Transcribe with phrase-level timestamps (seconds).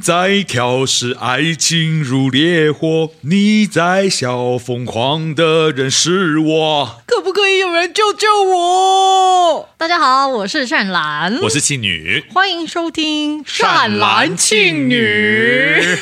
[0.00, 7.02] 在跳时，爱情如烈火，你在笑，疯狂的人是我。
[7.04, 9.68] 可不可以有人救救我？
[9.76, 15.76] 大家好，我是善兰，我是庆女，欢迎收听善兰庆女。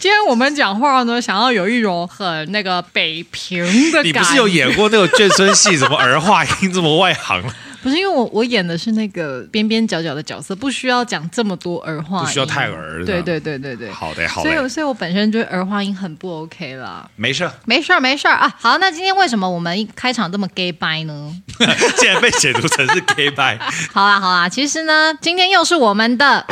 [0.00, 4.08] 今天我们讲话呢，想要有一种很那个北平的感觉。
[4.08, 7.44] 你不是有演过那个眷村戏， 怎么儿化音这么外行？
[7.82, 13.04] 不是因为我我演的是那个边边角角的角色，不需要讲这么多儿化音，不需要太儿。
[13.04, 14.50] 对对对对对，好的好的。
[14.50, 17.08] 所以所以我本身觉得儿化音很不 OK 啦。
[17.16, 18.52] 没事没事没事啊。
[18.58, 21.34] 好，那今天为什么我们一开场这么 gay 掰呢？
[21.96, 23.58] 竟然被解读成是 gay 掰。
[23.92, 26.44] 好啦好啦，其实呢，今天又是我们的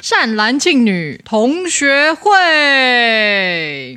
[0.00, 3.96] 善男信女同学会。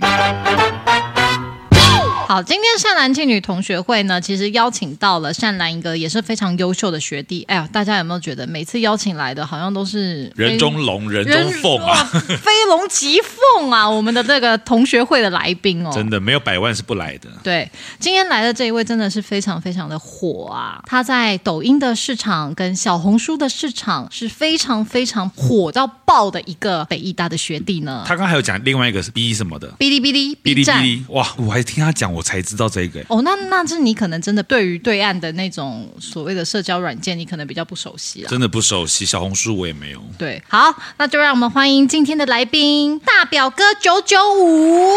[2.27, 7.43] 好，今天善男信女同学会呢，其实邀请到了善兰一个也是非常优秀的学弟。
[7.47, 12.03] 哎呀，大家有没有觉得每次邀请来的好像都是人中龙、人中凤啊，
[12.41, 13.87] 飞龙即凤啊？
[13.87, 17.29] 我们的这个同学会的来宾哦，真的没有百万是不来的。
[17.43, 20.81] 对，今天来的这一位真的是非常非常的火啊！
[20.87, 28.03] 他在抖音的市场跟小红书的市场是非常非常火到爆的一个北艺大的学弟呢。
[28.07, 32.14] 他刚刚还有讲另外一个是 B 什么的，哔哩哔哩、哔哩哔哩，哇，我还听他讲。
[32.15, 38.27] 我才知道这个哦，那那是你可能真的对于对岸的那种所谓的社交软件，你可能比较不熟悉啊。
[38.29, 40.01] 真的不熟悉，小红书我也没有。
[40.17, 44.95] 对，好，那就让我们欢迎今天的来宾，大表哥九九五。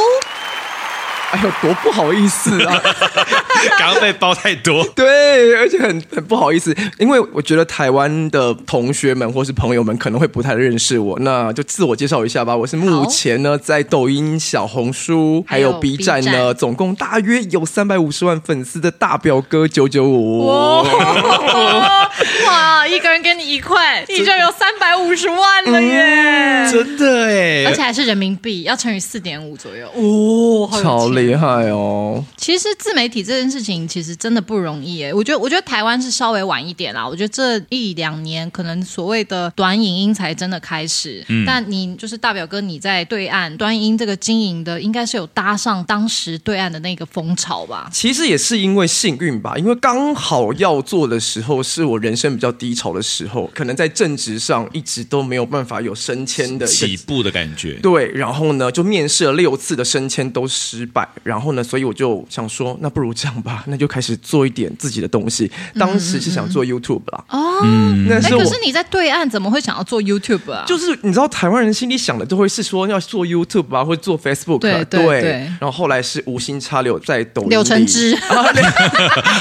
[1.30, 2.82] 哎呦，多不好意思啊！
[3.78, 12.56] 刚刚被包太多， 对，而且很很不好意思，因为我觉得台湾的同学们或是朋友们可能会不太认识我，那就自我介绍一下吧。
[12.56, 20.46] 我是目前呢在抖音、小红书还有 B 站呢，站总共大约有三百五十万粉丝的大表哥九九五。
[20.46, 26.64] 哇， 一个人给你一块，你就有三百五十万了耶！
[26.64, 29.86] 嗯、真的哎，而且还是人民币，要乘以四点五左右。
[29.94, 32.24] 哦，好厉害哦！
[32.36, 35.12] 其实自媒体这件事情其实真的不容易诶。
[35.12, 37.06] 我觉得，我觉得台湾是稍微晚一点啦。
[37.06, 41.24] 我觉得这一两年可能所谓的短影音才真的开始。
[41.28, 47.88] 嗯，但你就是大表哥，你在对岸短影音这个经营的，应该是有搭上当时对岸的那个风潮吧？
[47.92, 57.74] 其实也是因为幸运吧，因为刚好要做的时候是我人生比较低潮的时候，可能在正职上一直都没有办法有升迁的起步的感觉。
[57.82, 61.07] 对，然后呢，就面试了六次的升迁都失败。
[61.22, 65.50] 然后呢，所以我就想说，那不如这样吧，那就开始做一点自己的东西。
[65.78, 67.24] 当时是想做 YouTube 啦。
[67.28, 68.42] 哦，嗯，那是我。
[68.42, 70.64] 可是你在对岸怎么会想要做 YouTube 啊？
[70.66, 74.60] 就是你知道，台湾人心里想的都会是说要做 YouTube 啊，或者做 Facebook。
[74.60, 75.30] 对对对。
[75.60, 77.48] 然后后来是无心插柳在抖音。
[77.50, 78.16] 柳橙汁。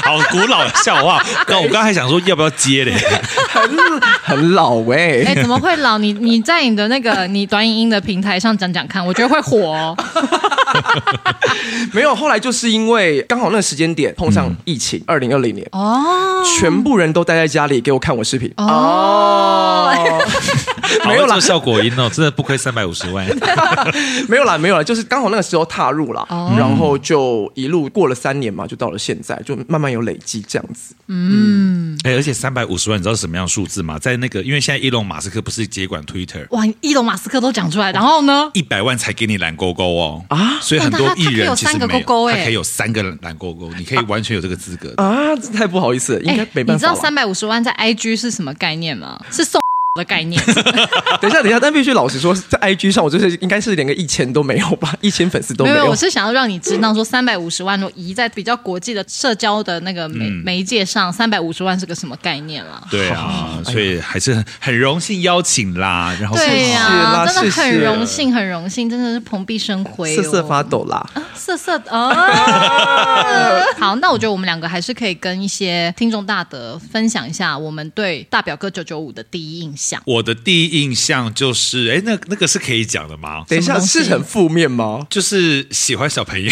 [0.04, 1.22] 好古老的笑话。
[1.48, 2.92] 那我刚才想说要不要接嘞？
[3.48, 5.24] 很很老喂。
[5.24, 5.98] 哎，怎么会老？
[5.98, 9.96] 你你在你的那个你短影音的平台上讲讲看，我觉得会火哦。
[11.92, 18.52] 没有，后来就是因为刚好那个时间点碰上疫情，二零二零年哦，全部人都待在家里给我看我视频。
[18.56, 19.92] 哦，
[21.06, 23.26] 没有啦，做效果音哦，真的不亏三百五十万，
[24.28, 33.98] 没有啦，没有啦，就是刚好那个时候踏入了，然后就一路过了三年嘛，就到了现在，就慢慢有累积这样子，嗯，哎，而且三百五十万，你知道是什么样的数字吗？
[33.98, 40.24] 在那个，因为现在伊隆马斯克不是接管 Twitter，哇，伊隆马斯克都讲出来，然后呢，一百万才给你蓝勾勾哦。
[40.28, 45.34] 啊，所以很多艺人其实没有，他可以有三个蓝勾勾，你可以完全有这个资格啊！
[45.36, 46.72] 这太不好意思了，应该没办法。
[46.74, 49.18] 你知道三百五十万在 IG 是什么概念吗？
[49.30, 49.58] 是送。
[49.98, 50.40] 的概念，
[51.20, 55.76] 等一下，等一下，但必须老实说，在 IG 上，我就是应该是连个一千都没有吧，一千粉丝都没有。
[55.76, 62.82] 没有，我是想要让你知道，说三百五十万，移在比较国际的社交的那个媒、嗯、媒介上，三百五十万是个什么概念了？
[62.90, 72.14] 对啊，所以还是很很荣幸邀请啦，然后对呀、啊，真的很荣幸，很荣幸，真的是蓬荜生辉、哦，瑟瑟发抖啦，啊、瑟瑟哦。
[73.78, 79.87] 好，那我觉得我们两个还是可以跟一些听众大德分享一下我们对大表哥九九五的第一印象。
[80.04, 83.44] 我的第一印象就是，哎，那那个是可以讲的吗？
[83.48, 85.06] 等一下，是很负面吗？
[85.08, 86.50] 就是喜欢小朋友，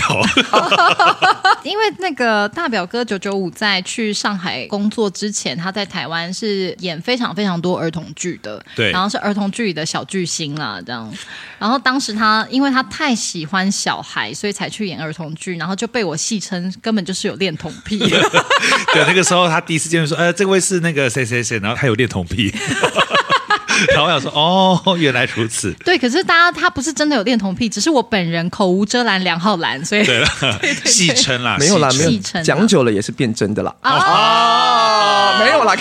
[1.64, 11.12] 因为那个大表哥九九五在去上海工作之前，他在台湾是演非常非常多儿童剧的，对，然后是儿童剧里的小巨星啦，这样。
[11.58, 17.98] 然后当时他因为他太喜欢小孩，所以才去演儿童剧，然后就被我戏称根本就是有恋童癖。
[18.92, 22.52] 对，那个时候他第一次见面说，呃，这位是那个谁谁谁，然后他有恋童癖。
[23.94, 25.72] 然后我想说，哦，原来如此。
[25.84, 30.26] 对，可是大家他不是真的有恋童癖，只是我本人口无遮拦，梁浩然，所以对 了，
[30.84, 33.74] 戏称啦，没有啦，没有讲久了也是变真的啦。
[33.82, 33.92] 啊，
[35.38, 35.74] 没有啦，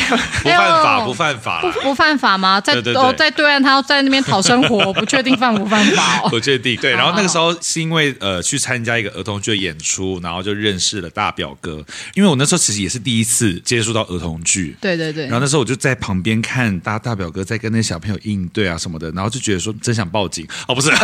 [1.05, 2.59] 不犯法，不犯法，不不犯法吗？
[2.61, 6.21] 在哦，在对岸，他要在那边讨生活，不确定犯不犯法。
[6.29, 6.75] 不确定。
[6.77, 11.83] 对，然后那个时候是因为呃去参加一个儿童剧的演出，然后就认识了大表哥。
[12.13, 15.25] 因为我那时候其实也是第一次接触到儿童剧，对对对。
[15.25, 20.89] 然后那时候我就在旁边看大大表哥在跟那小朋友应对啊什么的，然后就觉得说真想报警哦，不是，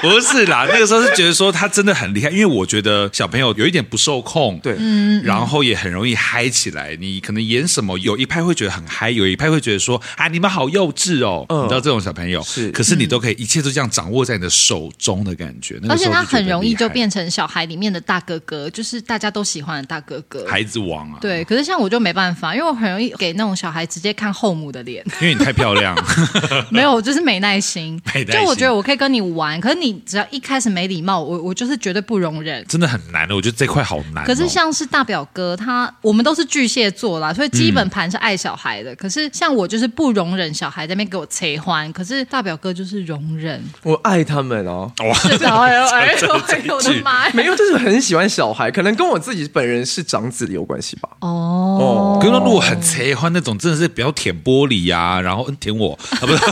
[0.00, 6.96] 不是啦，那个时候是觉得说他真的很厉害，因为我觉得小朋友有一点不受控，对，嗯，然后也很容易嗨起来。
[6.96, 21.18] 你可能演什么，有一派会觉得很嗨，有一派会觉得说啊你们好幼稚哦，嗯、你知道这种小朋友是，可是你都可以一切都这样掌握在你的手中的感觉，那个、而且他很容易就变成小孩里面的大哥哥，就是大家都喜欢的大哥哥，孩子王啊。
[21.20, 25.94] 对，可是像我就没办法，因为我很容易给那种小孩直接看后母的脸， 因为你太漂亮。
[26.70, 28.00] 没有，我就是没耐心。
[28.12, 28.40] 没耐心。
[28.40, 32.64] 就我觉得我可以跟你玩，可是你只要一开始没礼貌，我我就是绝对不容忍。
[32.66, 34.26] 真的很难的，我觉得这块好难、哦。
[34.26, 38.92] 可是像是大表哥他，我们都是巨蟹座啦，所以基本盘是爱小孩的。
[38.92, 43.62] 嗯、可是像我就是不容忍小孩在那边给我催欢，可是大表哥就是容忍。
[43.82, 44.90] 我爱他们哦。
[45.06, 47.32] 哇，是的，哎呦哎呦，我的妈呀！
[47.34, 51.08] 没有，就是很喜欢小孩，可能跟我自己本人是长子有关系吧。
[51.20, 56.42] 哦，可是如果很催欢那种，真的是比较舔玻璃呀、啊，然后舔我啊，不是。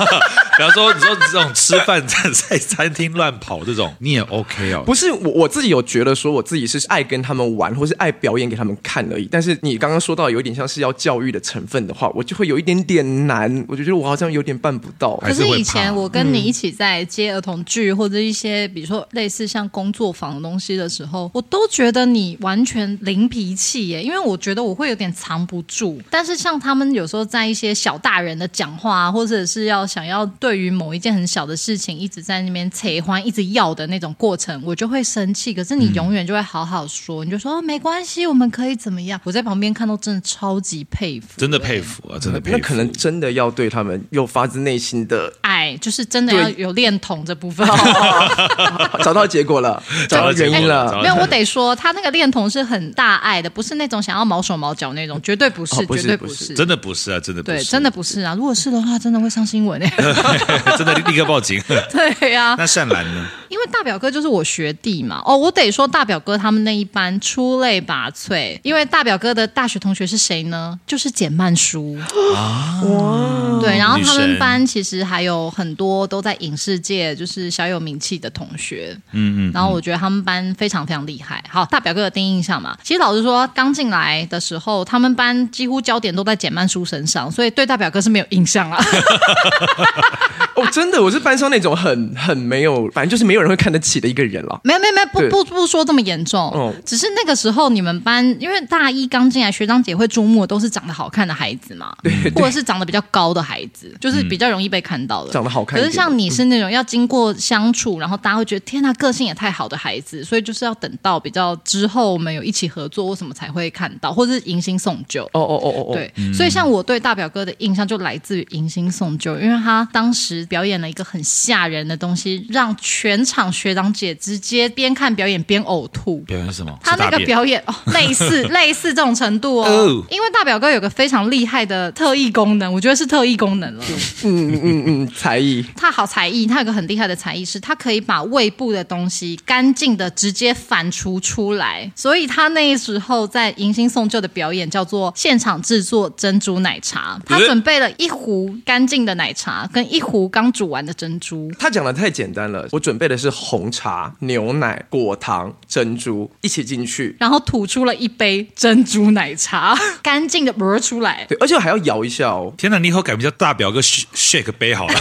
[0.58, 4.82] 比方说，你说这种吃饭在在餐厅乱跑这种，你也 OK 哦？
[4.84, 9.26] 不是我我自己有觉得说，我自己是爱跟他们玩，或是爱表演给他们看而已。
[9.30, 13.64] 但是你刚刚说到有点像是要教育的成分的话，我就会有一点点难。
[13.66, 15.16] 我就觉得我好像有点办不到。
[15.16, 25.98] 可是以前我跟你一起在接儿童剧或者一些比如说类似像工作坊的东西的时候，我都觉得你完全零脾气耶，因为我觉得我会有点藏不住。
[26.10, 30.30] 但是像他们有时候在一些小大人的讲话，或者是要想要。
[30.42, 35.54] 对于某一件很小的事情，一直在那边扯欢，一直要的那种过程，我就会生气。
[35.54, 39.20] 可是你永远就会好好说，嗯、你就说、哦、没关系，我们可以怎么样？
[39.22, 42.56] 我在旁边看到，真的超级佩服，真的佩服啊，真的佩服。
[42.56, 47.64] 那可能真的要对他们又发自内心的爱，就是真的要有恋童这部分。
[49.04, 51.00] 找到结果了，找到原因了。
[51.00, 58.34] 没有，我得说，他那个恋童是很大爱的，不是那种想要毛手毛脚那种，绝对不是，哦、不是绝对不是，不是，真的不是啊，真的不是对，真的不是啊。
[58.34, 59.92] 如果是的话，真的会上新闻诶。
[60.78, 61.62] 真的立刻报警。
[61.90, 63.26] 对呀、啊，那善兰呢？
[63.48, 65.20] 因为大表哥就是我学弟嘛。
[65.26, 68.58] 哦，我得说大表哥他们那一班出类拔萃。
[68.62, 70.78] 因为大表哥的大学同学是谁呢？
[70.86, 71.98] 就是简曼书
[72.34, 72.80] 啊。
[72.84, 73.76] 哇，对。
[73.76, 78.96] 然后他们班其实还有很多都在影视界就是小有名气的同学。
[79.12, 79.52] 嗯，嗯嗯。
[79.52, 81.44] 然后我觉得他们班非常非常厉害。
[81.50, 88.82] 好，大表哥的第一印象嘛，其实老实说，刚进来的时候，他们班几乎焦点都在简曼书身上，所以对大表哥是没有印象啊。
[90.56, 94.60] 哦，真的，我是班上那种很很没有，反正就是没有人会看得起的一个人了。
[94.64, 96.40] 没有没有没有，不不不说这么严重。
[96.50, 105.32] 哦，只是那个时候你们班，因为大一刚进来，学长姐会注目的都是长得好看的孩子嘛，对，或者是长得比较高的孩子，就是比较容易被看到的。
[105.32, 105.78] 长得好看。
[105.80, 115.24] 可是像你是那种要经过相处，然后大家会觉得天呐，个性也太好的孩子，所以就是要等到比较之后，我们有一起合作或什么才会看到，或者是迎新送旧。
[115.32, 120.41] 哦哦哦哦，对，所以像我对大表哥的印象就来自于迎新送旧，因为他当时。
[120.46, 126.18] 表演了一个很吓人的东西，让全场学长姐直接边看表演边呕吐。
[126.20, 126.78] 表演什么？
[126.82, 129.64] 他那个表演哦， 类似类似这种程度哦。
[129.64, 130.04] Oh.
[130.10, 133.84] 因为大表哥有个非常厉害的特异功能，我觉得是特异功能了。
[134.24, 135.64] 嗯嗯嗯，才艺。
[135.76, 141.90] 他好才艺，他有个很厉害的才艺是，他可以把胃部的东西干净的直接反刍出来。
[141.94, 147.18] 所以他那时候在迎新送旧的表演叫做现场制作珍珠奶茶。
[147.26, 150.28] 他准备了一壶干净的奶茶跟一壶。
[150.32, 152.66] 刚煮完的珍珠，他讲的太简单了。
[152.72, 161.26] 我准备的是红茶、牛奶、果糖、珍珠一起进去，然后吐出了一杯珍珠奶茶， 干净的啵出来。
[161.28, 162.52] 对，而且我还要摇一下哦。
[162.56, 164.94] 天哪，你以后改名叫大表哥 shake 杯好了。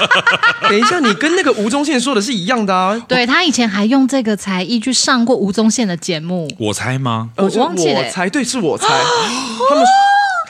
[0.68, 2.98] 等一下，你跟那个吴宗宪说的是一样的啊。
[3.08, 6.50] 对，他以前还用这个才艺去上过吴宗宪的节目。
[6.58, 7.30] 我猜吗？
[7.36, 8.00] 我忘记了。
[8.00, 8.86] 我猜，对，是我猜。
[9.68, 9.84] 他们。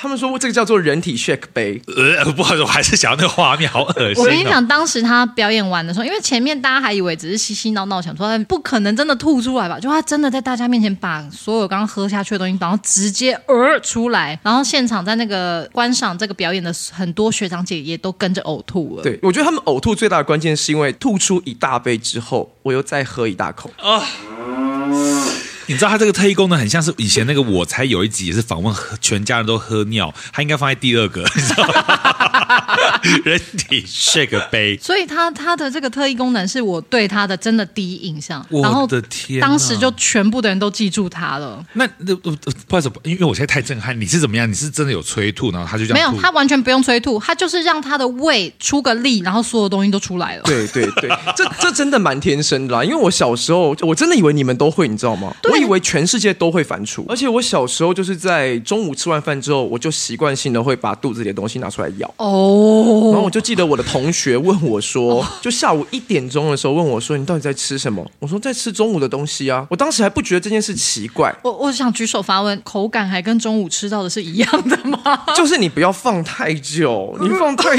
[0.05, 4.23] 他们说这个叫做人体 shake 杯，呃，不好意思，我还是想要那个画面，好恶心。
[4.23, 19.03] 我跟你讲，当时他表演完的时候，因为前面大家还以为只是嬉嬉闹闹，想说不可能真的吐出来吧，就他真的在大家面前把所有刚刚喝下去的东西，然后直接呃出来，然后现场在那个观赏这个表演的很多学长姐也都跟着呕吐了。
[19.03, 24.03] 对，我觉得他们呕吐最大的关键是因为吐出一大杯之后，我又再喝一大口啊。
[25.67, 32.79] 你知道他这个特异功能很像是以前那个我猜有一集也是访问喝全家人都喝尿，他应该放在第二个， 你知道吗？
[33.25, 34.79] 人体 shake 杯。
[34.79, 38.45] 所以他他的这个特异功能是我对他的真的第一印象。
[38.51, 41.65] 我然后的天啊当时就全部的人都记住他了。
[41.75, 42.31] 那那不
[42.71, 44.49] 好意思，因为我现在太震撼，你是怎么样？
[44.51, 50.43] 你是真的有催吐，然后他就这样没有，吐他完全不用催吐，他就是让他的胃出个力，然后所有东西都出来了。
[50.45, 52.85] 对对对，这这真的蛮天生的啦。
[52.85, 55.35] 因为我小时候，我真的以为你们都会，你知道吗？
[55.43, 62.13] 对我以为全世界都会反刍，而且我小时候就是在中午吃完饭之后，我就习惯性的会把肚子里的东西拿出来咬。
[62.17, 74.99] 哦，然后我就记得我的同学问我说，就下午一点钟的时候问我说：“你到底在吃什么？”我说：“在吃中午的东西啊。”我当时还不觉得这件事奇怪，我我想举手发问，口感还跟中午吃到的是一样的吗？
[75.37, 77.77] 就是你不要放太久，你放太，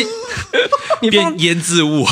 [1.01, 2.05] 你变放腌制物，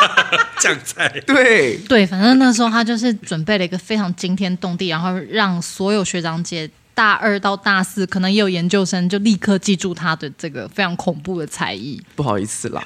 [0.60, 1.08] 酱菜。
[1.26, 1.76] 对。
[1.88, 4.97] 对，反正那时候他就是准备了一个非常惊天动地，然后
[5.30, 12.00] 让所有学长姐大二到大四，可能也有研究生，就立刻记住他的这个非常恐怖的才艺。
[12.16, 12.84] 不好意思啦，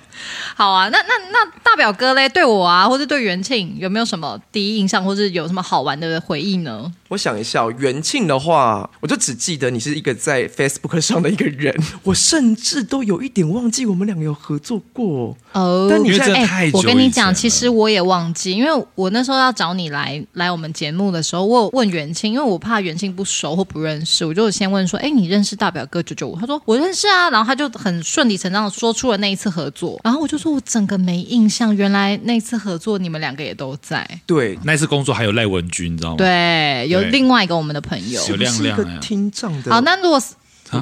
[0.54, 6.92] 好啊，那那那大表哥嘞，对我啊，或者对元庆有没有什么第一印象，或者有什么好玩的回忆呢？
[7.12, 15.36] 我想一下、哦，元庆的话，我就只记得你是一个在 Facebook 上的一个人， 我甚至都有一点忘记我们两个有合作过。
[15.52, 34.08] 哦，但你现在因为这太久我跟你讲，其实我也忘记，因为我那时候要找你来来我们节目的时候，我有问元庆，因为我怕元庆不熟或不认识，我就先问说：“哎，你认识大表哥九九五？”他说：“我认识啊。”然后他就很顺理成章的说出了那一次合作，然后我就说：“我整个没印象，原来那次合作你们两个也都在。
[34.24, 38.22] 对，那一次工作还有赖文君，你知道吗？”对，有对另外一个我们的朋友。
[38.28, 39.70] 有亮是一个亮呀听障的。
[39.70, 40.34] 好，那如果是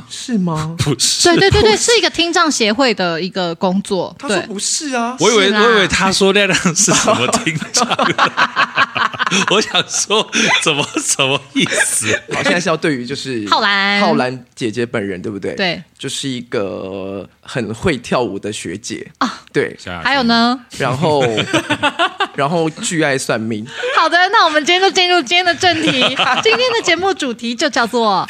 [0.09, 0.75] 是吗？
[0.79, 1.25] 不是。
[1.29, 4.15] 对对对对，是一个听障协会的一个工作。
[4.19, 7.89] 他说不是啊，我以为我以为他说亮亮是什么听障，
[9.51, 10.29] 我想说
[10.63, 12.07] 怎么什么意思？
[12.33, 15.55] 好，现在是要对于就是浩兰浩兰姐姐本人，对不对？
[15.55, 19.41] 对，就是一个很会跳舞的学姐啊。
[19.53, 20.61] 对，还有呢？
[20.79, 21.25] 然后
[22.35, 23.67] 然后巨爱算命。
[23.97, 25.91] 好的，那我们今天就进入今天的正题。
[26.43, 28.27] 今天的节目主题就叫做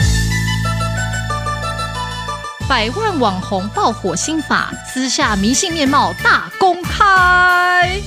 [2.68, 8.00] “百万网红爆火心法，私下迷信面貌大公开”。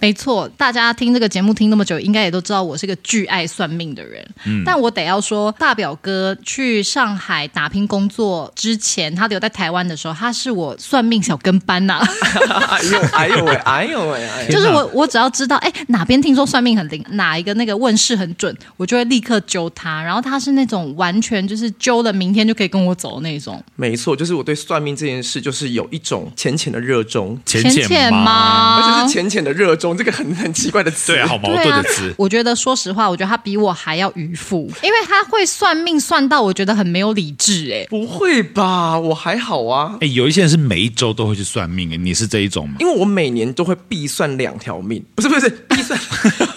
[0.00, 4.26] 没错，大家听这个节目听那么久，应该也都知道我是个巨爱算命的人。
[4.46, 12.06] 嗯，但我得要说，大表哥去上海打拼工作之前，他留在台湾的时候，他是我算命小跟班呐、啊。
[12.70, 14.50] 哎呦哎呦喂，哎呦喂，哎呦！
[14.50, 20.02] 就是我，我只要知道，哎，哪边听说算命很灵，哪一个那个问事很准，我就会立刻揪他。
[20.02, 23.62] 然后他是那种完全就是揪了，明天就可以跟我走的那种。
[23.76, 28.80] 没错，就是我对算命这件事，就是有一种浅浅的热衷，浅浅浅吗？
[28.80, 31.12] 而且是浅浅的热衷，这个很很奇怪的词。
[31.12, 37.70] 对啊，好矛盾的词。，我觉得说实话，我觉得他比我还要愚腐，因为他会算命算到我觉得很没有理智。
[37.72, 38.98] 哎，不会吧？
[38.98, 42.76] 我还好啊，哎，有一些人是每一周都会去算命，哎，你是这一种吗？
[42.80, 45.98] 因为我每年都会必算两条命，不是不是必算。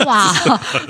[0.05, 0.33] 哇，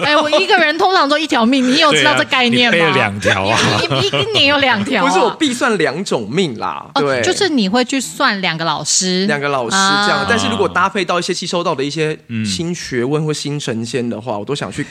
[0.04, 2.94] 哎，我一个人通常都一条命，你有知道这概念吗？
[2.94, 10.20] 两条啊你一一年有两条啊，不是我必算两种命啦，对，哦，就是你会去算两个老师，两个老师这样。
[10.20, 14.86] 啊但是如果搭配到一些吸收到的一些新学问或新神仙的话，我都想去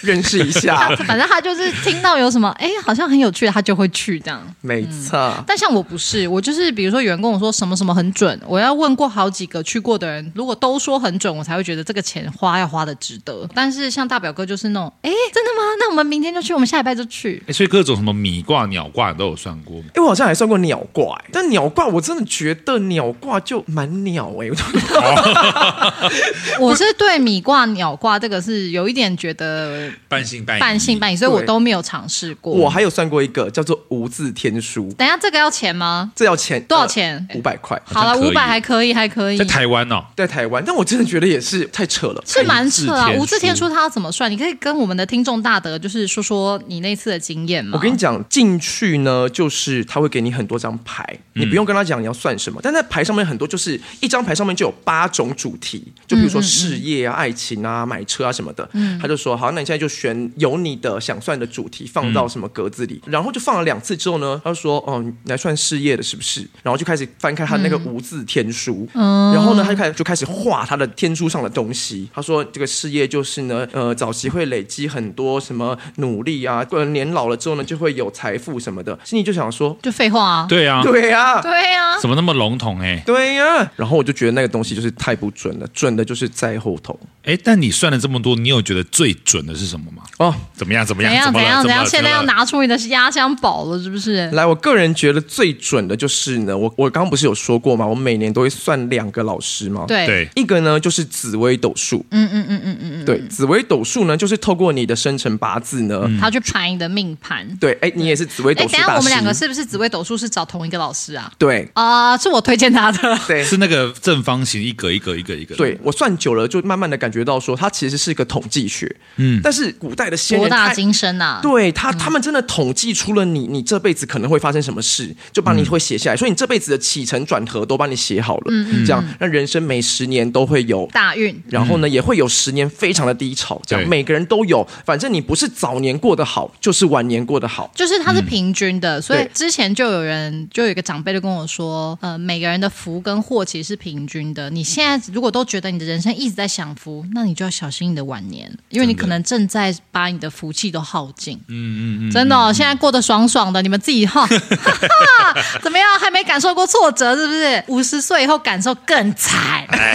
[0.00, 0.88] 认识一下。
[1.06, 4.42] 反正他就是听到有什么，哎，好像很有趣的，他就会去这样。
[4.60, 13.48] 没错，但像我不是，我就是比如说有人跟我说什么什么很准，我要问过好几个去过的人，如果都说很准，我才会觉得这个钱花要花的值得。
[13.54, 15.62] 但是像大表哥就是那种，哎，真的吗？
[15.78, 17.42] 那我们明天就去，我们下礼拜就去。
[17.46, 19.84] 哎，所以各种什么米卦、鸟卦都有算过吗？
[19.94, 24.50] 因为我好像还算过鸟卦，但鸟卦我真的觉得鸟卦就蛮鸟哎、
[26.60, 30.60] 我是对米卦、鸟卦这个是有一点觉得半信半疑。
[30.60, 32.52] 半信半疑，所以我都没有尝试过。
[32.52, 36.12] 我还有算过一个叫做无字天书，等一下这个要钱吗？
[36.14, 37.28] 这要钱多少钱？
[37.34, 37.80] 五百块。
[37.84, 39.38] 好了，五百还可以，还可以。
[39.38, 43.10] 在台湾哦，在台湾，但我真的觉得也是太扯了，是蛮扯啊！
[43.12, 44.30] 无无字天书书它要怎么算？
[44.30, 47.72] 你可以跟我们的听众大德就是说说你那次的经验吗？
[47.74, 58.68] 我跟你讲，进去呢，就是他会给你很多张牌，你不用跟他讲你要算什么，但在牌上面很多就是一张牌上面就有八种主题，就比如说事业啊、爱情啊、买车啊什么的。
[59.00, 66.40] 他就说好，那你现在就选有你的想算的主题放到什么格子里，然后就放了两次之后呢，他就说哦，你来算事业的是不是？
[66.62, 72.08] 然后就开始翻开他那个无字天书，嗯然后呢，他就开始就开始画他的天书上的东西。
[72.14, 78.98] 他说这个事业就是呢，呃，早期会累积很多什么努力啊，呃，年老了之后呢，就会有财富什么的。
[79.04, 80.46] 心里就想说，就废话啊。
[80.48, 83.02] 对啊，对呀、啊，对啊、怎么那么笼统哎？
[83.04, 83.72] 对呀、啊。
[83.76, 86.98] 然后我就觉得那个东西就是太不准了，准的就是在后头。
[87.24, 90.02] 哎，但你算了这么多，你有觉得最准的是是什么吗？
[90.18, 90.86] 哦，怎么样？
[90.86, 91.12] 怎么样？
[91.12, 91.32] 怎样？
[91.32, 91.62] 怎样？
[91.62, 91.86] 怎样？
[91.86, 94.30] 现在要怎么了拿出你的压箱宝了，是不是？
[94.30, 97.84] 来，我个人觉得最准的就是呢，我我刚刚不是有说过吗？
[97.84, 107.46] 我每年都会算两个老师吗？，对对，一个呢就是紫微斗数，嗯嗯嗯嗯嗯嗯，对，紫微斗数呢就是透过你的生辰八字呢，他去排你的命盘。
[107.60, 111.30] 对，哎，你也是紫微斗数等下，我们两个是不是紫微斗数是找同一个老师啊？
[111.38, 113.18] 对啊、是我推荐他的。
[113.26, 115.54] 对是那个正方形，一格一格一格一格。
[115.56, 121.40] 对，我算久了，就慢慢的感觉到说，它其实是一个统计学，嗯，但是古代的先人博大精深啊！
[121.42, 130.86] 对他，他们真的统计出了你，你这辈子可能会发生什么事，就把你会写下来，所以你这辈子的起承转合都帮你写好了，嗯这样，那人生每十年都会有。
[130.92, 134.66] 大运，然后呢，也会有十年非常的低潮，这样每个人都有。
[134.84, 137.70] 反正你不是早年过得好，就是晚年过得好。
[137.74, 144.48] 就是它是平均的，所以之前就有人就有一个长辈就跟我说，呃，每个人的福跟祸其实是平均的。
[144.50, 151.36] 你现在如果都觉得你的人生一直在享福，那你就要小心你的晚年，因为你可能正在把你的福气都耗尽。
[151.48, 154.26] 嗯嗯嗯，真的、哦，现在过得爽爽的，你们自己哈，
[155.62, 155.86] 怎么样？
[155.98, 157.64] 还没感受过挫折是不是？
[157.68, 159.64] 五十岁以后感受更惨。
[159.68, 159.94] 哎，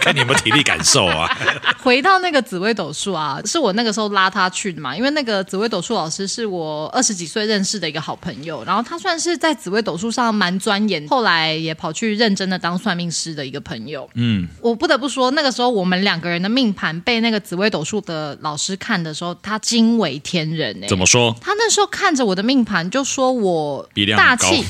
[0.00, 1.28] 看你有没有体力感受啊？
[1.82, 14.08] 回到那个紫微斗数啊，是我那个时候拉他去的嘛，因为那个紫微斗数老师是我二十几岁认识的一个好朋友，然后他算是在紫微斗数上蛮钻研，后来也跑去认真的当算命师的一个朋友。
[14.14, 21.36] 嗯，我不得不说，那个时候我们两个人的命盘被那个紫微斗数的老师看的时候，他惊为天人哎、怎么说？
[21.40, 24.64] 他那时候看着我的命盘，就说我鼻梁大气，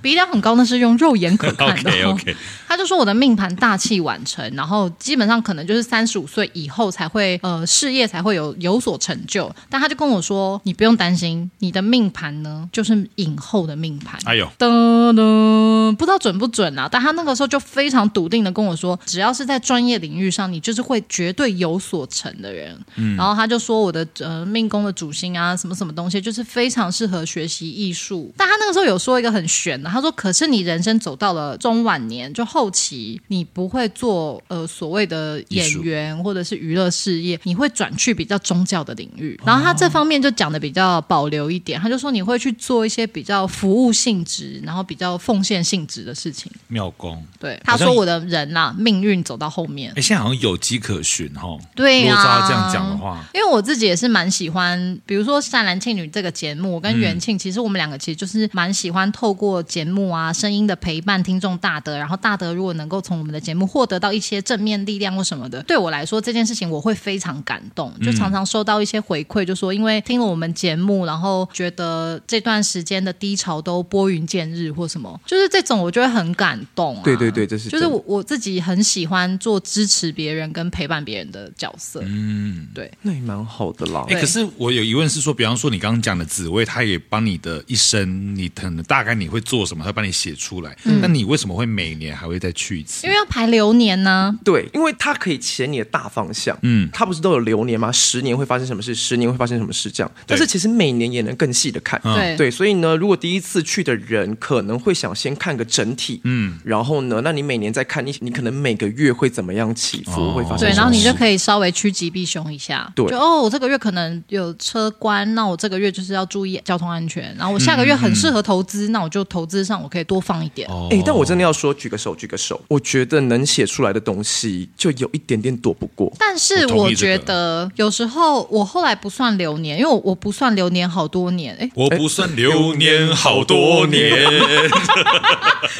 [0.00, 2.12] 鼻梁 很高，那是用肉眼可看的、 哦。
[2.12, 2.36] OK OK，
[2.68, 9.52] 他就说我的命盘大器晚成，然后基本上可能就是三十五岁以后才会呃事业才会有有所成就。
[9.68, 14.18] 但他就跟我说，你不用担心，你的命盘呢就是影后的命盘。
[14.24, 16.88] 哎呦，噔噔，不知道准不准啊？
[16.90, 22.78] 但他那个时候就非常笃定的跟我说，只要是在专业领域上，你就是会绝对有所成的人。
[22.96, 28.32] 嗯，然后他就说我的呃命宫的主星啊，什么什么东西，就是非常适合学习艺术。
[28.36, 39.38] 但他那个时候有说一个很玄的，他说，可是你人生走到了中晚年，就后期，你不会做呃所谓的演员或者是娱乐事业，你会转去比较宗教的领域。
[39.44, 46.50] 然后他这方面就讲的比较保留一点，他就说你会去做一些比较服务性质，然后比较奉献性质的事情。
[46.68, 47.22] 庙公。
[47.38, 51.58] 对，他说我的人呐、啊，命运走到后面哎，，现在好像有迹可循哈。
[51.74, 77.02] 对呀、如果照他这样讲的话，因为我自己也是蛮喜欢，比如说《善男信女》这个节目，我跟元庆、其实我们两个其实就是蛮喜欢透过节目啊，声音的陪伴听众大德，然后大德如果能够从我们的节目获得到一些正面力量或什么的，对我来说这件事情我会非常感动，就常常收到一些回馈，就说因为听了我们节目，然后觉得这段时间的低潮都拨云见日或什么，就是这种我就会很感动、啊。
[77.02, 82.02] 对对对，这是就是我我自己很喜欢做支持别人跟陪伴别人的角色。
[82.04, 82.90] 嗯，对。
[83.02, 84.04] 那也蛮好的啦。
[84.08, 90.76] 哎，对可是我有疑问是说，比方说你刚刚讲的紫薇，他也帮你的一生，你可能大概你会做什么，他帮你写出来。
[90.84, 93.06] 那你为什么会每年还会再去一次？
[93.06, 96.56] 因为要排流年呢、对，因为它可以写你的大方向。
[96.62, 97.90] 嗯，它不是都有流年吗？
[97.92, 98.94] 十年会发生什么事？
[98.94, 99.90] 十年会发生什么事？
[99.90, 100.10] 这样。
[100.26, 102.00] 但是其实每年也能更细的看。
[102.04, 112.90] 嗯对对，所以呢，如果第一次去的人可能会想先看个整体，嗯，然后呢，那你每年再看你，你可能每个月会怎么样起伏，哦会发生对，什么然后你就可以稍微趋吉避凶一下。
[112.94, 117.34] 对就哦，我这个月可能有车关，那我这个月就是要注意交通安全。
[117.36, 120.66] 然后我下个月很适合投资，那我就投资上我可以多放一点。
[120.70, 126.10] 哦哎，但我真的要说，举个手，举个手，我觉得能写出来的东西就有一点点躲不过。
[126.18, 131.54] 但是我觉得有时候我后来不算流年，因为我我不算流年好多年。
[131.60, 134.10] 哎，我不算流年好多年，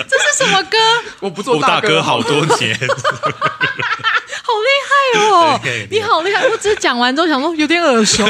[0.07, 0.77] 这是什么歌？
[1.21, 2.79] 我不做我大哥好多年。
[4.51, 5.61] 好厉害哦！
[5.91, 6.47] 你好厉害！
[6.49, 8.25] 我只是讲完之后想说有点耳熟。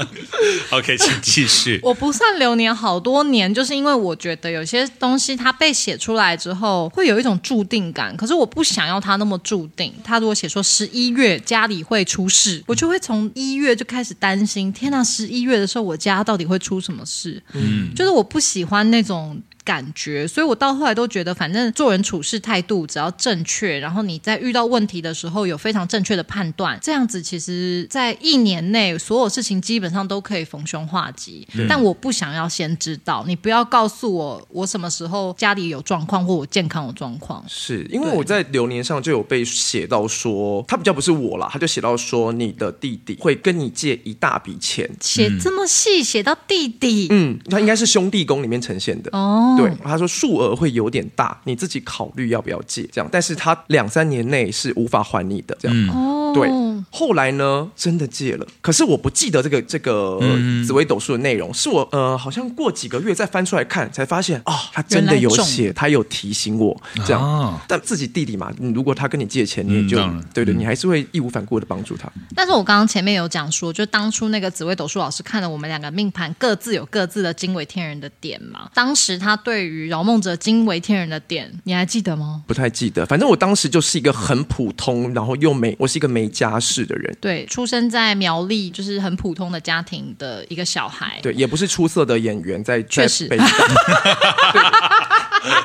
[0.70, 1.80] OK，请继续。
[1.82, 8.14] 我不算流年好多年，就是因为我觉得有些东西它被写出来之后，会有一种注定感。
[8.16, 9.92] 可是我不想要它那么注定。
[10.04, 14.72] 他如果写说十一月家里会出事，我就会从一月就开始担心。
[14.72, 17.42] 天哪，十一月的时候我家到底会出什么事？
[17.54, 19.40] 嗯，就是我不喜欢那种。
[19.66, 31.46] 感觉，所以我到后来都觉得，反正做人处事态度只要正确，然后你在遇到问题的时候有非常正确的判断，这样子其实，在一年内所有事情基本上都可以逢凶化吉。
[31.68, 37.44] 但我不想要先知道，你不要告诉我我什么时候家里有状况或我健康有状况。
[37.48, 44.88] 是因为我在流年上就有被写到说，他比较不是我啦，他就写到说你的弟弟会跟你借一大笔钱。
[45.00, 49.10] 写这么细，写到弟弟，嗯，他应该是兄弟宫里面呈现的。
[49.12, 49.55] 哦。
[49.56, 55.88] 对，他说数额会有点大，你自己考虑要不要借这样，但是他两三年内是无法还你的这样。
[55.88, 56.48] 哦，对，
[56.90, 60.18] 后来呢，真的借了，可是我不记得这个这个
[60.66, 67.22] 紫微斗数的内容，是我呃好像过几个月再翻出来看，才发现啊、哦，他真的有写，他有提醒我这样。
[67.22, 72.10] 哦、但自己弟弟嘛，如果他跟你借钱，你也就、嗯、对对，你还是会义无反顾的帮助他。
[72.34, 78.70] 但是我刚刚前面有讲说，就当初那个紫微斗数老师看了我们两个命盘，各自有各自的惊为天人的点嘛。
[78.74, 82.42] 当时他对于饶梦泽惊为天人的点，你还记得吗？
[82.48, 87.16] 不太记得，反正我当时就是一个很普通，然后又没，我是一个没家世的人。
[87.20, 91.20] 对，出生在苗栗，就是很普通的家庭的一个小孩。
[91.22, 93.28] 对，也不是出色的演员，在确实。
[93.30, 93.38] 对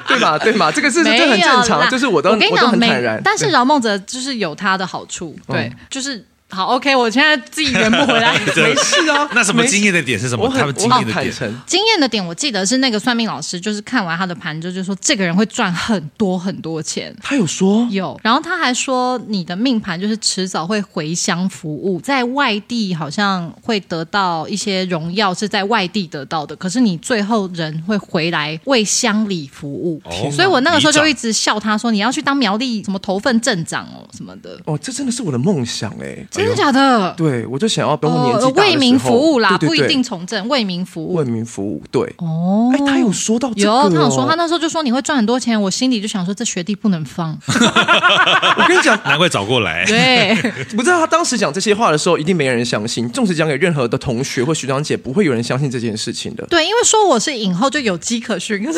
[0.07, 3.19] 对嘛，对嘛，这个是这很正常，就是我都我，我都很坦然。
[3.23, 6.23] 但是饶梦哲就是有他的好处，对，嗯、就是。
[6.51, 9.27] 好，OK，我现在自己圆不回来， 没事啊。
[9.33, 10.47] 那什么经验的点是什么？
[10.49, 11.33] 他们经验的点，
[11.65, 17.15] 经验的点，我记得是那个算命老师，就是看完他的盘，之后就说这个人会赚很多很多钱。
[17.23, 30.01] 他有说有，然后他还说你的命盘就是迟早会回乡服务，在外地好像会得到一些荣耀，是在外地得到的，可是你最后人会回来为乡里服务。
[30.03, 34.59] 哦，所以我那个时候就一直笑他说，你要去当苗栗什么头份镇长哦什么的。
[34.65, 36.27] 哦，这真的是我的梦想哎。
[36.41, 37.13] 真的假的？
[37.17, 41.81] 对，我就想要等我年纪大的时候，为民服务啦，对对对，不一定从政，为民服务，为民服务。
[41.91, 47.37] 对，哦，哎，他有说到这个、哦，有，他有说，他那时候就说你会赚很多钱，我心里就想说，这学弟不能放。
[47.47, 49.85] 我跟你讲，难怪找过来。
[49.87, 50.35] 对，
[50.75, 53.09] 不知道他当时讲这些话的时候，一定没人相信。
[53.09, 56.45] 纵使讲给任何的同学或学长姐，不会有人相信这件事情的。
[56.47, 58.61] 对，因为说我是影后就有迹可循。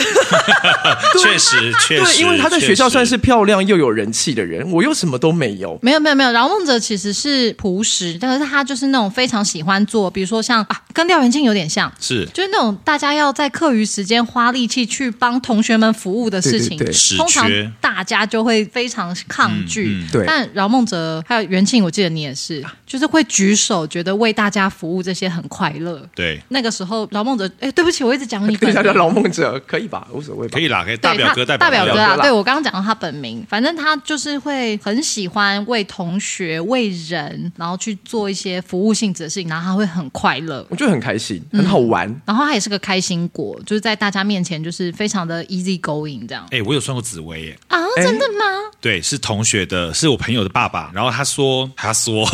[1.22, 5.78] 确实，确实，对，因为他在学校算是漂亮又有人气的人，我又什么都没有。
[5.82, 6.32] 没有，没有，没有。
[6.32, 12.26] 饶梦泽其实是朴实，但是他就是那种非常喜欢做，比如说像啊，跟廖元庆有点像，是。
[12.34, 19.88] 就是那种大家要在课余时间花力气去帮同学们服务的事情，对对对，通常大家就会非常抗拒。
[19.88, 26.02] 嗯嗯、对，但饶梦哲还有元庆，我记得你也是，就是会举手，觉得为大家服务这些很快乐。
[26.16, 30.08] 对，那个时候饶梦哲，哎，对不起，我一直讲你 本名，叫饶梦哲可以吧？
[30.12, 42.08] 无所谓吧，可以啦，可以大表哥，大表哥啊，哥对我刚刚讲到他本名，反正他就是会很喜欢为同学、为人，然后去做一些服务性质的事情，然后他会很快乐，我觉得很开心，很好玩。
[42.10, 46.46] 嗯、然后他也是个开心果，就是在大家面前就是非常的 easy going 这样。
[46.52, 48.46] 哎，我有算过紫薇耶啊，真的吗？
[48.80, 50.92] 对，是同学的，是我朋友的爸爸。
[50.94, 52.28] 然后他说，他说，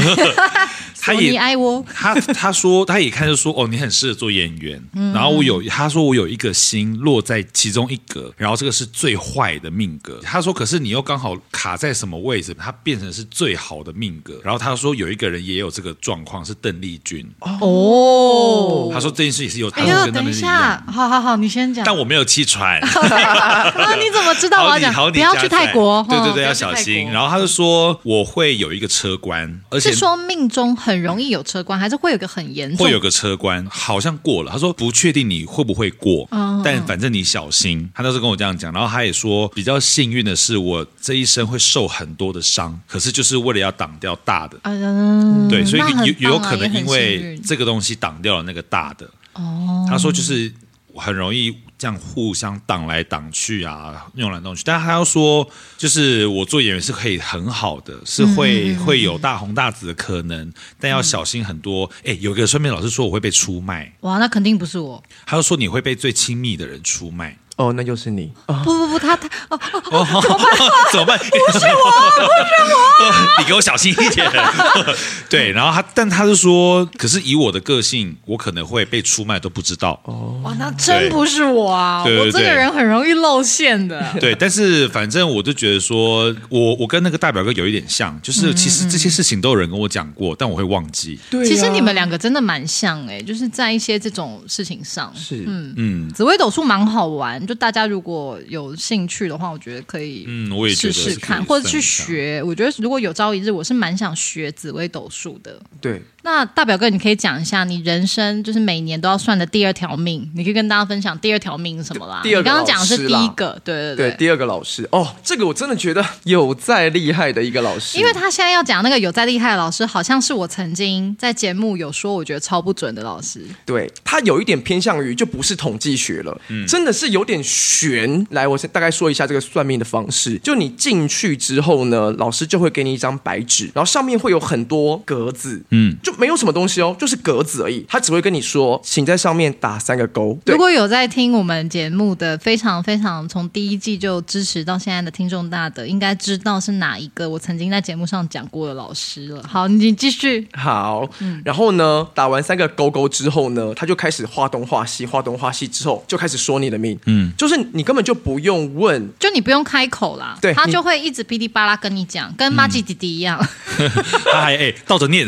[1.00, 4.82] 他也你爱我，他他说他一看就说，哦，你很适合做演员。
[4.94, 10.20] 嗯、然后我有他说我有一个心落在其中一格，然后这个是最坏的命格。
[10.24, 14.40] 他说，可是你又刚好卡在什么位置，它变成是最好的命格。
[14.44, 17.26] 然后他说有一个人也有这个状况，是邓丽君。
[17.40, 19.70] 哦，他说这件事也是有。
[19.70, 21.86] 哎呦，等一下，好好好，你先讲。
[21.86, 22.80] 但我没有气喘。
[22.82, 24.94] 那 你怎么知道我要讲？
[25.12, 26.06] 不要去泰国。
[26.10, 27.10] 对对对，要小心。
[27.10, 32.86] 然后他就说我会有一个车关，而且是说命中很容易有车关，还是会有个很严重？
[32.86, 34.52] 会有个车关，好像过了。
[34.52, 36.28] 他说不确定你会不会过，
[36.64, 37.90] 但反正你小心。
[37.96, 38.74] 他都是跟我这样讲。
[38.74, 44.58] 然后他也说比较幸运的是，我这一生会受很多的伤，可是就是为了要挡掉大的。
[44.88, 45.82] 嗯，对，所以
[46.20, 49.10] 有有可能因为这个东西挡掉了那个大的。
[49.34, 50.52] 哦，他说就是
[50.96, 54.64] 很容易这样互相挡来挡去啊，弄来弄去。
[54.66, 61.90] 但他要说，就是我做演员是可以很好的，是会会有大红大紫的可能，但要小心很多。
[62.04, 65.02] 哎，有个算命老师说我会被出卖，哇，那肯定不是我。
[65.26, 67.38] 他就说你会被最亲密的人出卖。
[67.60, 68.32] 哦，那就是你。
[68.64, 69.60] 不不不，他他哦
[69.92, 70.48] 哦，怎么办？
[70.94, 71.20] 怎么办？
[71.20, 74.32] 不是我，不是我， 你给我小心一点。
[75.30, 80.00] 对，然后他，但他就说，可是以我的个性，我可能会被出卖都不知道。
[80.06, 82.02] 哦，哇，那真不是我啊！
[82.06, 84.02] 我这个人很容易露馅的。
[84.22, 91.20] 对，但是反正我就觉得说，我我跟那个大表哥有一点像，就是其实这些事情都有人跟我讲过，但我会忘记。
[91.30, 97.46] 对，其实你们两个真的蛮像哎，就是在一些这种事情上，是嗯嗯，紫薇斗数蛮好玩。
[97.50, 102.44] 就大家如果有兴趣的话，我觉得可以，嗯，我也试试看，或者去学。
[102.46, 105.60] 我觉得如果有朝一日，我是蛮想学紫微斗数的。
[105.82, 106.00] 对。
[106.24, 112.20] 那大表哥，你可以讲一下你人生就是每年都要算的第二条命，你可以跟大家分享第二条命是什么啦？
[112.24, 123.46] 第二个，你刚刚讲的是第一个，对对对，对，第二个老师哦，这个我真的觉得有再厉害的一个老师，因为他现在要讲那个有再厉害的老师，好像是我曾经在节目有说，我觉得超不准的老师。
[123.66, 128.28] 对，他有一点偏向于就不是统计学了，嗯，真的是有点悬。
[128.32, 137.86] 来，我先大概说一下这个算命的方式，就你进去之后呢，老师就会给你一张白纸，然后上面会有很多格子，嗯，就没有什么东西哦，就是格子而已。
[137.88, 140.38] 他只会跟你说，请在上面打三个勾。
[140.46, 149.44] 如果有在听我们节目的，非常非常从第一季就支持到现在的听众大的，应该知道是哪一个我曾经在节目上讲过的老师了。
[149.48, 150.48] 好，你继续。
[150.54, 151.08] 好，
[151.46, 156.98] 然后呢，打完三个勾勾之后呢，他就开始画东画西，画东画西之后就开始说你的命。
[157.06, 163.40] 嗯，就是你根本就不用问，就你不用开口啦，对，他就会一直噼里啪啦跟你讲，跟麻吉弟弟一样。
[163.78, 163.90] 嗯、
[164.32, 165.28] 他还哎倒着念，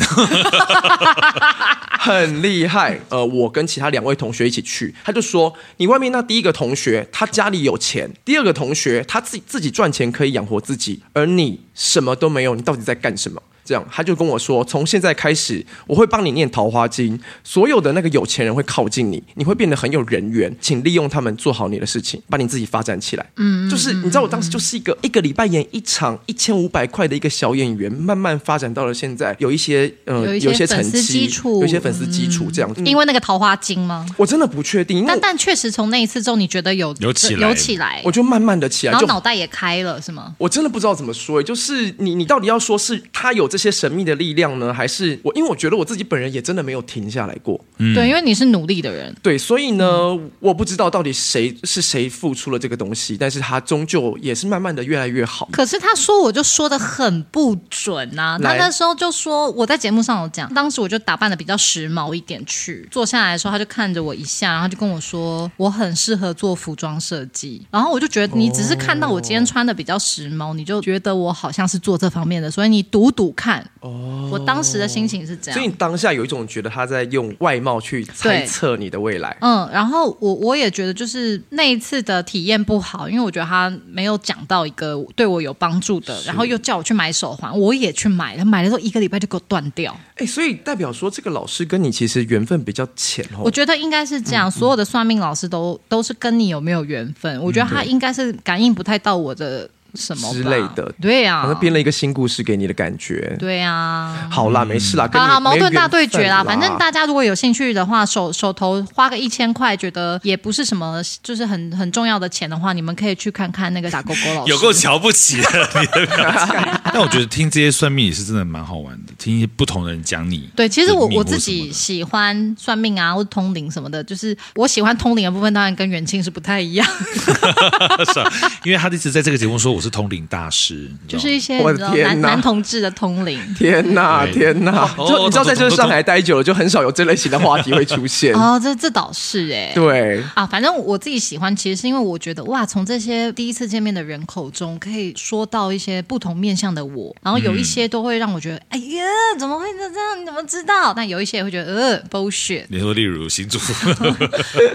[2.00, 3.00] 很厉害。
[3.10, 13.42] 呃，我跟其他两位同学一起去，他就说，你外面那第一个同学他家里有钱，第二个同学他自己自己赚钱可以养活自己，而你什么都没有，你到底在干什么？
[13.64, 23.26] 这样，他就跟我说，从现在开始，我会帮你念《桃花经》，所有的那个有钱人会靠近你，你会变得很有人缘，请利用他们做好你的事情，把你自己发展起来。
[23.38, 32.72] 嗯，就是你知道，我当时就是一个一个礼拜演一场一千五百块的一个小演员，慢慢发展到了现在有一些呃有一些粉丝基础，有一些粉丝基础这样。
[32.86, 34.06] 因为那个《桃花经》吗？
[34.18, 40.34] 我真的不确定，但但确实从那一次之后，你觉得有有起来，有起来，我就慢慢的起来，然后脑袋也开了，是吗？
[40.38, 45.34] 我真的不知道怎么说，就是你你到底要说是他有这些神秘的力量呢，还是我？
[45.36, 47.60] 因为我觉得我自己本人也真的没有停下来过。
[47.80, 49.14] 嗯，对，因为你是努力的人。
[49.22, 55.50] 对，所以呢，嗯、我不知道到底谁是谁付出了这个东西，但是他终究也是慢慢的越来越好。
[55.52, 58.40] 可是他说，我就说的很不准啊。
[58.42, 67.62] 他那时候就说，我在节目上有讲，当时我就打扮的比较时髦一点去，坐下来的时候，他就看着我一下，然后就跟我说，我很适合做服装设计。
[67.70, 73.66] 然后我就觉得，你只是看到我今天穿的比较时髦，你就觉得我好像是做这方面的，所以你赌赌看。
[73.80, 74.30] 哦。
[74.32, 79.36] 我当时的心情是这样，所以你当下有一种觉得他在用外貌去猜测你的未来。
[79.42, 89.94] 嗯，然后我我也觉得就是那一次的体验不好，因为我觉得他没有讲到一个对我有帮助的，然后又叫我去买手环，我也去买了，买了之后一个礼拜就给我断掉。
[90.16, 93.42] 哎，所以代表说这个老师跟你其实缘分比较浅哦。
[93.44, 99.70] 我觉得应该是这样，嗯、所有的算命老师都都是跟你有没有缘分，我觉得他应该是感应不太到我的。
[99.96, 115.70] 什么之类的，对呀、啊，好像编了一个新故事给你的感觉，对呀、啊，好啦，没事啦，好好矛盾大对决啦，反正大家如果有兴趣的话，手手头花个一千块，觉得也不是什么，就是很很重要的钱的话，你们可以去看看那个打勾勾老师，有够瞧不起的，
[116.94, 126.88] 但我觉得听这些算命也是真的蛮好玩的，听一些不同的人讲你，对，其实我我自己喜欢算命啊，或者通灵什么的，就是我喜欢通灵的部分，当然跟元庆是不太一样，
[128.14, 128.32] 是啊，
[128.64, 131.60] 因为他一直在这个节目说我是通灵大师，就是一些
[132.04, 133.40] 男男同志的通灵。
[133.58, 134.88] 天哪，天哪！
[134.98, 138.34] 就你知道，在这个上海待久了，就很少有这类型的话题会出现。
[138.40, 139.72] 哦，这这倒是哎。
[139.74, 149.04] 对啊，反正我自己喜欢，其实是因为我觉得哇，从这些第一次见面的人口中，可以说到一些不同面向的我，然后有一些都会让我觉得，哎呀，
[149.40, 150.22] 怎么会这样？
[150.22, 150.94] 你怎么知道？
[150.94, 152.66] 但有一些也会觉得，呃，bullshit。
[152.70, 153.60] 你说， 例如星座，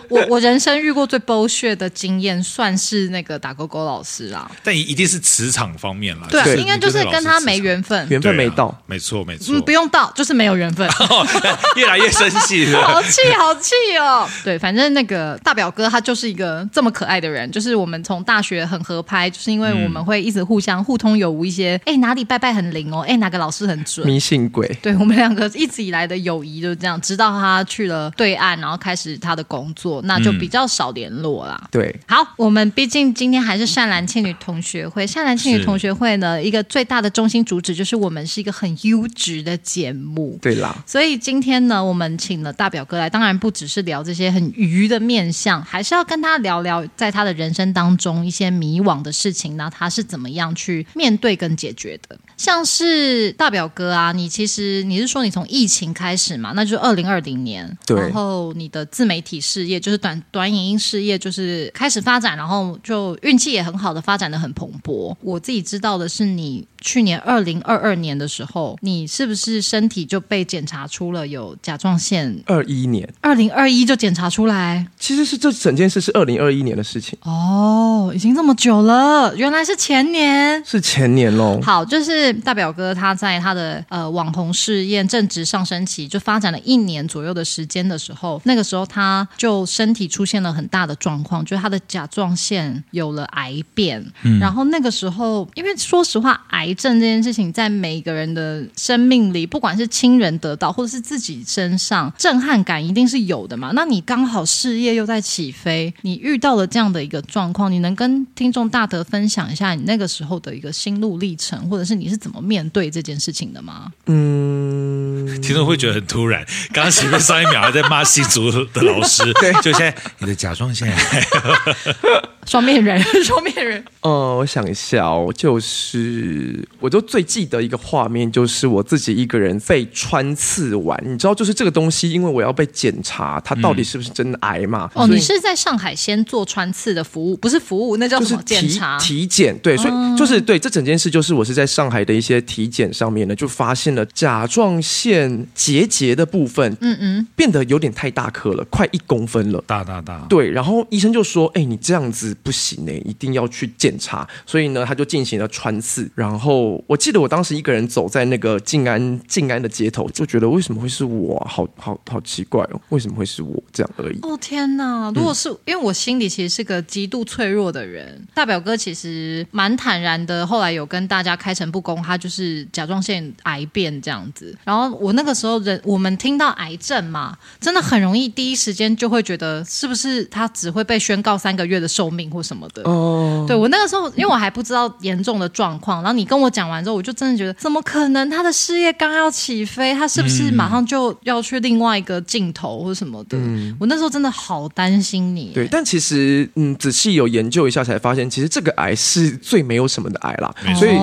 [0.08, 4.50] 我我人生遇过最 bullshit 的经验，算是那个打勾勾老师啦。
[4.62, 10.88] 但一定是磁场方面了，对，应该就是跟他没缘分，缘分没到，没错没错，嗯，不用到，就是没有缘分，
[11.76, 14.28] 越来越生气， 好气好气哦。
[14.42, 31.60] 对，反正那个大表哥他就是一个这么可爱的人，就是我们从大学很合拍，就是因为我们会一直互相互通有无一些，哎，哪里拜拜很灵哦，哎，哪个老师很准，迷信鬼，对我们两个一直以来的友谊就是这样，直到他去了对岸，然后开始他的工作，那就比较少联络啦。
[31.70, 35.66] 对，好，我们毕竟今天还是善男倩女同学会，善男信女。
[35.66, 40.76] 同学会呢，一个最大的中心主旨就是我们是一个很优质的节目，对啦。
[40.86, 52.16] 所以今天呢，我们请了大表哥来，当然不只是聊这些很愚的面相，还是要跟他聊聊在他的人生当中一些迷惘的事情呢，他是怎么样去面对跟解决的。
[52.38, 65.14] 像是大表哥啊，你其实你是说你从疫情开始嘛，那就是二零二零年，然后你的自媒体事业就是短短影音事业就是开始发展，然后就运气也很好的发展的很蓬勃。
[65.20, 65.66] 我自己。
[65.66, 72.36] 知道的是，你去年二零二二年的时候，你是不是身体就被检查出了有甲状腺？
[72.46, 81.60] 二一年，二零二一就检查出来，其实是这整件事是二零二一年的事情哦，已经这么久了，原来是前年，是前年喽。
[81.62, 95.46] 好，就是大表哥他在他的呃网红事业正值上升期，就发展了一年左右的时间的时候，那个时候他就身体出现了很大的状况，就是他的甲状腺有了癌变，嗯，然后那个时候。
[95.54, 103.72] 因为说实话，癌症这件事情在每个人的生命里，不管是亲人得到，或者是自己身上，震撼感一定是有的嘛。
[103.74, 113.92] 那你刚好事业又在起飞，你遇到了这样的一个状况，你能跟听众大德分享一下你那个时候的一个心路历程，或者是你是怎么面对这件事情的吗？
[114.06, 116.44] 嗯，听众会觉得很突然。
[116.72, 121.26] 刚刚前面上一秒还在骂新竹的老师， 对，就现在你的甲状腺癌。
[122.46, 123.84] 双面人，双面人。
[124.02, 131.00] 哦，我想一下哦，就是我就最记得一个画面，就是我自己一个人被穿刺完。
[131.04, 134.90] 你知道，就是这个东西，因为我要被检查，它到底是不是真的癌嘛？
[134.94, 138.42] 哦，你是在上海先做穿刺的服务，不是服务，那叫什么？
[138.44, 138.98] 检查？
[138.98, 139.56] 体检。
[139.62, 150.24] 对，所以就是对这整件事，就是我是在上海的一些体检上面呢，就发现了甲状腺结节的部分，嗯嗯，变得有点太大颗了，快一公分了，大大大。
[150.28, 154.26] 对，然后医生就说：“哎，你这样子。”不行呢，一定要去检查。
[154.44, 156.08] 所以呢，他就进行了穿刺。
[156.14, 161.36] 然后后我记得我当时一个人走在那个静安静安的街头，就觉得为什么会是我？
[161.50, 164.18] 好好好奇怪哦，为什么会是我这样而已？
[164.22, 165.10] 哦天哪！
[165.14, 170.46] 如果是、因为我心里其实是个极度脆弱的人，大表哥其实蛮坦然的。
[170.46, 174.56] 后来有跟大家开诚布公，他就是甲状腺癌变这样子。
[174.64, 182.26] 然后我那个时候人，我们听到癌症嘛，真的很容易第一时间就会觉得是不是他只会被宣告三个月的寿命。
[182.26, 188.28] 或什么的哦，对我那个时候，因为我还不知道严重的状况，然后你跟 我讲完之后，我就真的觉得，怎么可能？
[188.28, 193.38] 他的事业刚要起飞，他是不是马上就要去另外一个镜头或什么的？
[193.38, 195.52] 嗯，我那时候真的好担心你。
[195.54, 200.54] 对，但其实嗯，仔细有研究一下才发现，其实这个癌是最没有什么的癌啦。
[200.74, 200.96] 所以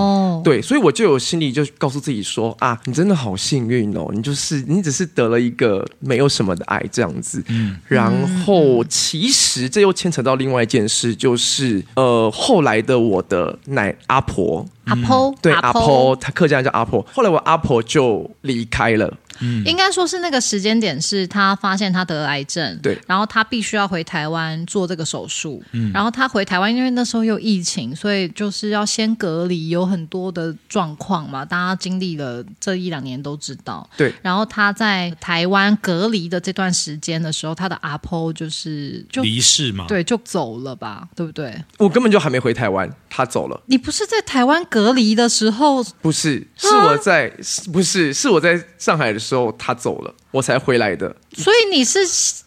[0.43, 7.43] 对，所以我就有心里就告诉自己说啊，你真的好幸运哦，你就是你只是得了一个没有什么的癌这样子。
[7.47, 8.11] 嗯，然
[8.45, 11.13] 后其实这又牵扯到另外一件事。
[11.13, 17.05] 就是呃，后来的我的奶阿婆，阿婆，对，阿婆，他客家人叫阿婆。
[17.13, 19.11] 后来我阿婆就离开了。
[19.41, 41.53] 嗯，应该说是那个时间点，是他发现他得了癌症，对，然后他必须要回台湾做这个手术，嗯，然后他回台湾，因为那时候有疫情，所以就是要先隔离，有很多的状况嘛，大家经历了这一两年都知道，对，然后他在台湾隔离的这段时间的时候，他的阿婆就是就离世嘛，对，就走了吧，对不对？
[41.77, 43.59] 我根本就还没回台湾，他走了。
[43.65, 45.83] 你不是在台湾隔离的时候？
[46.01, 47.33] 不是，是我在，啊、
[47.71, 50.13] 不是，是我在上海的时候最后，他走了。
[50.33, 51.15] 我才回来的。
[51.31, 51.99] 所以你是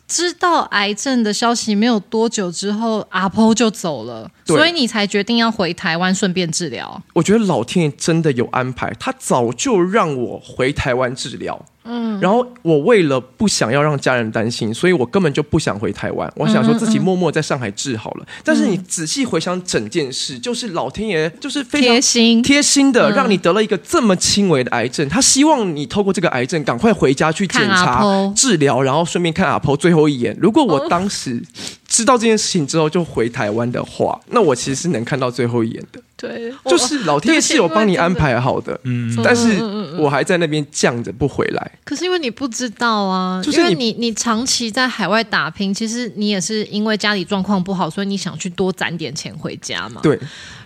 [0.07, 7.03] 知道癌症的消息没有多久之后，阿婆就走了，所以你才决定要回台湾顺便治疗。
[7.15, 11.65] 我觉得老天爷真的有安排，他早就让我回台湾治疗。
[11.89, 16.33] 嗯，然后我为了不想要让家人担心，所以我根本就不想回台湾。
[16.35, 18.25] 我想说自己默默在上海治好了。
[18.25, 25.09] 嗯嗯，但是你仔细回想整件事，就是老天爷就是非常贴心贴心的，让你得了一个这么轻微的癌症。
[25.09, 30.37] 他希望你透过这个癌症赶快回家去检查治疗，然后顺便看阿婆最后一眼。
[30.41, 31.43] 如果我当时
[31.89, 36.01] 知道这件事情之后就回台湾的话，那我其实是能看到最后一眼的。
[36.17, 39.63] 对，就是老天爷是有帮你安排好的，嗯，但是
[39.99, 41.73] 我还在那边犟着不回来。
[41.85, 50.01] 可是因为你不知道啊，就是因为你你长期在海外打拼，其实你也是因为家里状况不好，所以你想去多攒点钱回家嘛。
[50.03, 50.19] 对。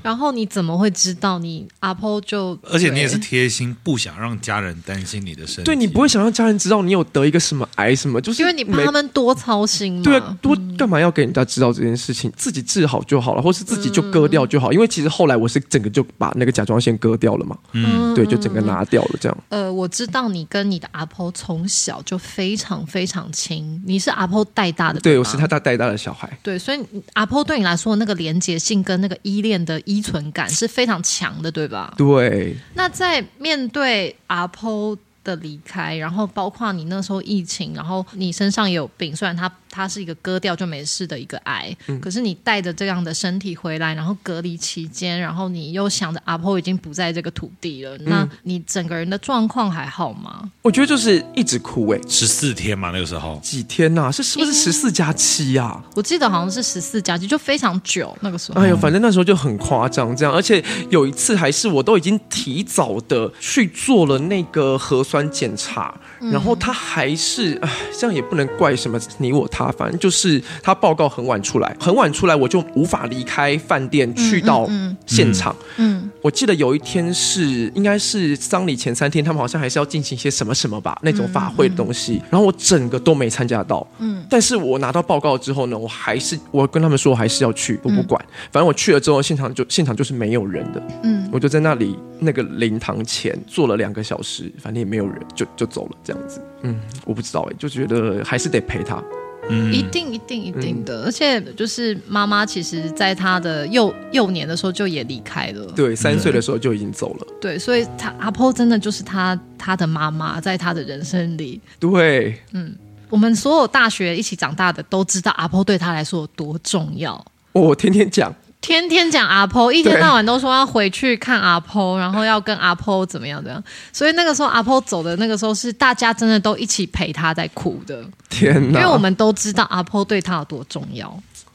[0.02, 2.56] 然后你怎么会知道你阿婆就？
[2.62, 5.64] 而且你也是贴心，不想让家人担心你的身体。
[5.64, 10.02] 对，你不会想让家人知道你有得一个什么癌什么，就是因为你怕他们多操心。
[10.02, 12.32] 对啊，多干嘛要给人家知道这件事情？
[12.36, 14.72] 自己治好就好了，或是自己就割掉就好。
[14.72, 17.58] 因为其实后来我是整个就把那个甲状腺割掉了嘛。
[17.72, 19.38] 嗯，对，就整个拿掉了这样。
[19.50, 25.00] 呃，我知道你跟你的阿婆从小就非常非常亲，你是阿婆带大的。
[25.00, 26.38] 对，我是他带大的小孩。
[26.42, 30.70] 对，所以阿婆对你来说那个连结性跟那个依恋的依存感是。
[30.70, 31.92] 非常强的，对吧？
[31.98, 32.56] 对。
[32.74, 39.50] 那在面对阿婆的离开，然后包括你那时候疫情，然后你身上也有病，虽然它。
[39.72, 50.50] 它是一个割掉就没事的一个癌，嗯、可是你带着这样的身体回来，然后隔离期间，然后你又想着阿婆已经不在这个土地了，嗯、那你整个人的状况还好吗？
[50.62, 54.10] 我觉得就是一直哭哎、欸，十四天嘛，那个时候几天呐、啊？
[54.10, 55.80] 是是不是十四加七呀？
[55.94, 58.60] 我记得好像是十四加七，就非常久那个时候。
[58.60, 67.68] 哎呦，反正那时候就很夸张，这样，而且有一次还是我都已经提早的去做了那个核酸检查，嗯、然后他还是唉，
[67.98, 69.68] 这样也不能怪什么你我他。
[69.72, 74.68] 反正就是他报告很晚出来，很晚出来，我就无法离开饭店去到
[75.06, 75.54] 现场。
[75.78, 82.22] 嗯，我记得有一天是应该是丧礼前三天，他们好像还是要进行一些什么什么吧，那种法会的东西。
[82.30, 83.84] 然后我整个都没参加到。
[83.98, 88.22] 嗯，但是我拿到报告之后呢，我还是我跟他们说我还是要去，我不管。
[88.28, 90.82] 嗯、反正我去了之后，现场就现场就是没有人的。
[91.04, 96.42] 嗯，我就在那里那个灵堂前坐了两个小时，反正也没有人，就就走了这样子。
[96.62, 99.02] 嗯，我不知道哎，就觉得还是得陪他。
[99.48, 112.76] 嗯，一定一定一定的，而且就是妈妈，其实在她的幼幼年的时候就也离开了，对，三岁的时候就已经走了，对，所以他阿婆真的就是他他的妈妈，在他的人生里，对，嗯，
[113.08, 118.32] 我们所有大学一起长大的都知道阿婆对他来说有多重要，我天天讲。
[118.60, 123.62] 天天讲阿婆，一天到晚都说要回去看阿婆，然后要跟阿婆怎么样怎样。
[123.92, 128.04] 所以那个时候阿婆走的那个时候，是大家真的都一起陪她在哭的。
[128.28, 128.80] 天哪！
[128.80, 131.10] 因为我们都知道阿婆对她有多重要。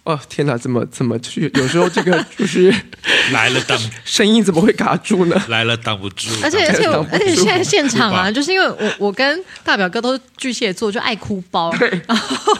[0.05, 1.51] 哦天哪，怎么怎么去？
[1.55, 2.73] 有时候这个就是
[3.33, 5.43] 来了挡， 声音怎么会卡住呢？
[5.49, 6.27] 来了挡不住。
[6.43, 11.75] 而且而且而且现在 现场啊，就是因为我我跟大表哥都是巨蟹座，就爱哭包。
[11.77, 11.89] 对。
[12.07, 12.53] 然后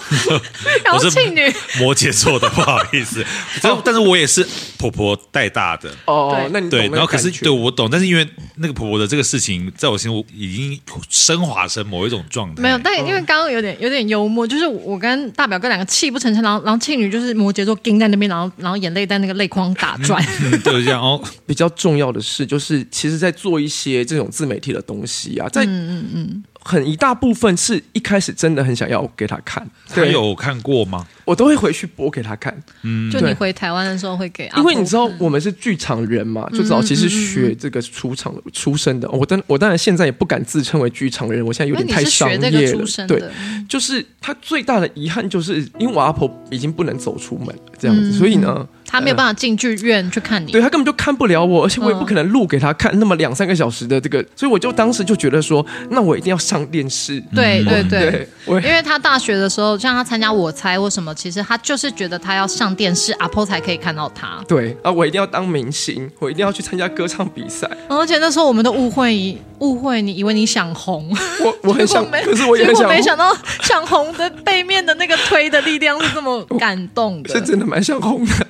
[0.84, 3.24] 然后庆女摩羯座的，不好意思。
[3.62, 4.46] 但但是我也是
[4.90, 5.90] 婆婆带大的。
[6.06, 6.88] 哦，那你对。
[6.90, 10.80] 然后可是对我懂，但是因为那个婆婆的这个事情，在我心中已经
[11.10, 12.62] 升华成某一种状态。
[12.62, 17.36] 没有，但因为刚刚有点有点幽默，就是我跟大表哥两个泣不成声，然后然后庆女就是。
[17.36, 20.24] 摩羯座盯在那边，然后然后眼泪在那个泪眶打转。
[20.64, 21.22] 对，这样哦。
[21.46, 26.44] 比较重要的是，就是其实，在做一些这种自媒体的东西啊，在嗯嗯嗯。
[26.64, 31.06] 很一大部分是一开始真的很想要给他看，他有看过吗？
[31.26, 32.56] 我都会回去播给他看。
[32.84, 39.10] 嗯，就你回台湾的时候会给，因为你知道我们是剧场人嘛，就早期是学这个出场出身的。
[39.10, 43.08] 我当我当然现在也不敢自称为剧场人，我现在有点太商业了。
[43.08, 43.22] 对，
[43.68, 48.68] 就是他最大的遗憾就是因为我阿婆已经不能走出门这样子，所以呢。
[48.88, 57.20] 他没有办法进剧院去看你，对，他根本就看不了我，而且我也不可能录给他看那么两三个小时的这个，所以我就当时就觉得说，那我一定要上电视。
[57.34, 64.44] 对对对，因为他大学的时候，像他参加我猜或什么，其实他就是觉得他要上电视，阿婆才可以看到他。
[64.48, 67.70] 对啊，我一定要当明星，我一定要去参加歌唱比赛。
[67.88, 71.10] 而且那时候我们都误会误会你，以为你想红，
[71.42, 78.48] 我我很想， 可是我也很想，没想到想红的背面的那个推的力量是这么 感动的，是真的蛮想红的。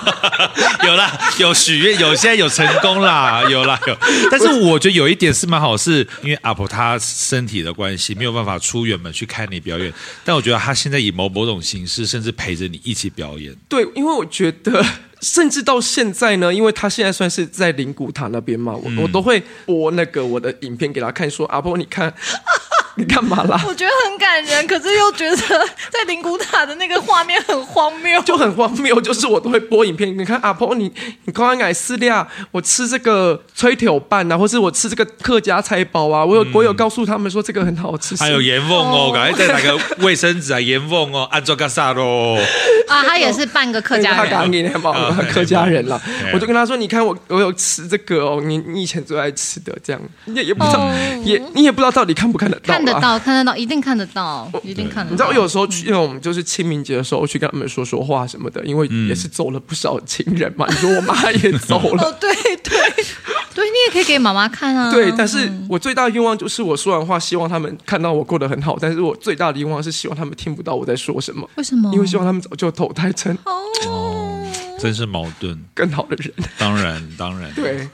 [0.86, 3.96] 有啦，有许愿，有现在有成功啦，有啦有。
[4.30, 9.92] 但是我觉得有一点是蛮好，是因为阿婆她身体的关系没有办法出远门去看你表演。
[10.24, 13.54] 但我觉得她现在以某某种形式，甚至陪着你一起表演。
[13.68, 14.84] 对，因为我觉得，
[15.20, 22.12] 甚至到现在呢，因为他现在算是在灵谷塔那边嘛，我、嗯、我都会播那个我的影片给他看，说阿波你看。
[23.00, 23.60] 你干嘛啦？
[23.66, 25.36] 我觉得很感人，可是又觉得
[25.90, 29.00] 在灵骨塔的那个画面很荒谬，就很荒谬。
[29.00, 30.92] 就是我都会播影片，你看阿婆，你
[31.24, 38.14] 你刚刚买饲料，我吃这个炊条拌啊，或是我吃这个客家菜包啊，我有、嗯、我有告诉他们说这个很好吃。
[38.16, 42.36] 还有盐凤哦，赶快再拿个卫生纸啊，盐凤哦，按做个啥喽？
[42.88, 44.68] 啊，他也是半个客家人，他刚给你
[45.32, 46.00] 客家人了。
[46.34, 52.74] 我就跟他说，你看我我有吃这个哦，你你以前最爱吃的这样，你也也不知道，哦、也你也不知道到底看不看得到。
[52.74, 55.10] 看得到， 看得到，一定看得到，一定看得到。
[55.10, 60.66] 你知道，有时候去，因为我们就是清明节的时候去跟他们说说话什么的，因为也是走了不少亲人嘛。
[60.68, 62.78] 你说我妈也走了， 哦，对对
[63.54, 64.90] 对，你也可以给妈妈看啊。
[64.90, 68.76] 对，但是我最大的愿望就是我说完话，希望他们看到我过得很好。
[68.80, 71.48] 但是我最大的愿望是希望他们听不到我在说什么。
[71.56, 71.90] 为什么？
[71.92, 74.19] 因为希望他们早就投胎成哦。
[74.80, 77.86] 真是矛盾，更好的人，当然当然对。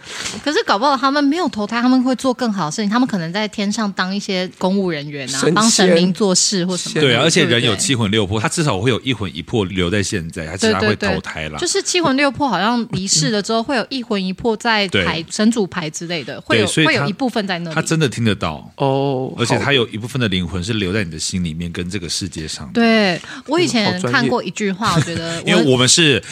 [0.45, 2.89] 可是搞不好他们没有投胎，他们会做更好的事情。
[2.89, 7.01] 他们可能在天上当一些公务人员啊，神帮神明做事或什么。
[7.01, 11.59] 对，而且人有七魂六魄，他至少会有一魂一魄留在现在，他至少会投胎啦。
[11.59, 17.75] 就是七魂六魄，好像离世了之后会有一魂一魄在牌神主牌之类的，会有会有一部分在那里。
[17.75, 22.71] 他真的听得到哦，而且他有一部分的灵魂是留在你的心里面，跟这个世界上。
[22.73, 26.23] 对，我以前看过一句话，我觉得因为我们是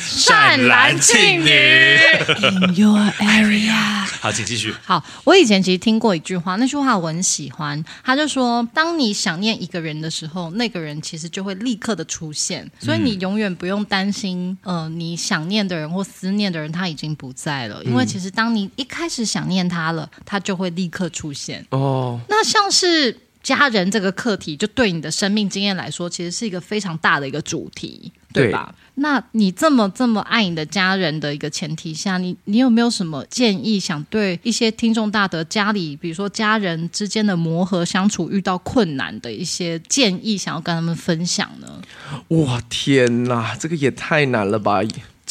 [0.45, 1.40] 善男信。
[1.40, 3.72] 女 In your area，
[4.20, 4.74] 好，请继续。
[4.84, 7.82] 好，我以前其实听过一句话，那句话我很喜欢。
[8.03, 21.64] 他就说，当你想念一个人的时候，那个人其实就会立刻的出现，所以你永远不用担心，呃，你想念的人或思念的人他已经不在了，因为其实当你一开始想念他了，他就会立刻出现。
[21.70, 28.74] 哦，那像是家人这个课题，就对你的生命经验来说，其实是一个非常大的一个主题，对吧？
[28.74, 41.82] 对那你这么这么爱你的家人的一个前提下，你你有没有什么建议想对一些听众大德家里，比如说家人之间的磨合相处遇到困难的一些建议，想要跟他们分享呢？
[42.28, 44.80] 哇，天哪，这个也太难了吧！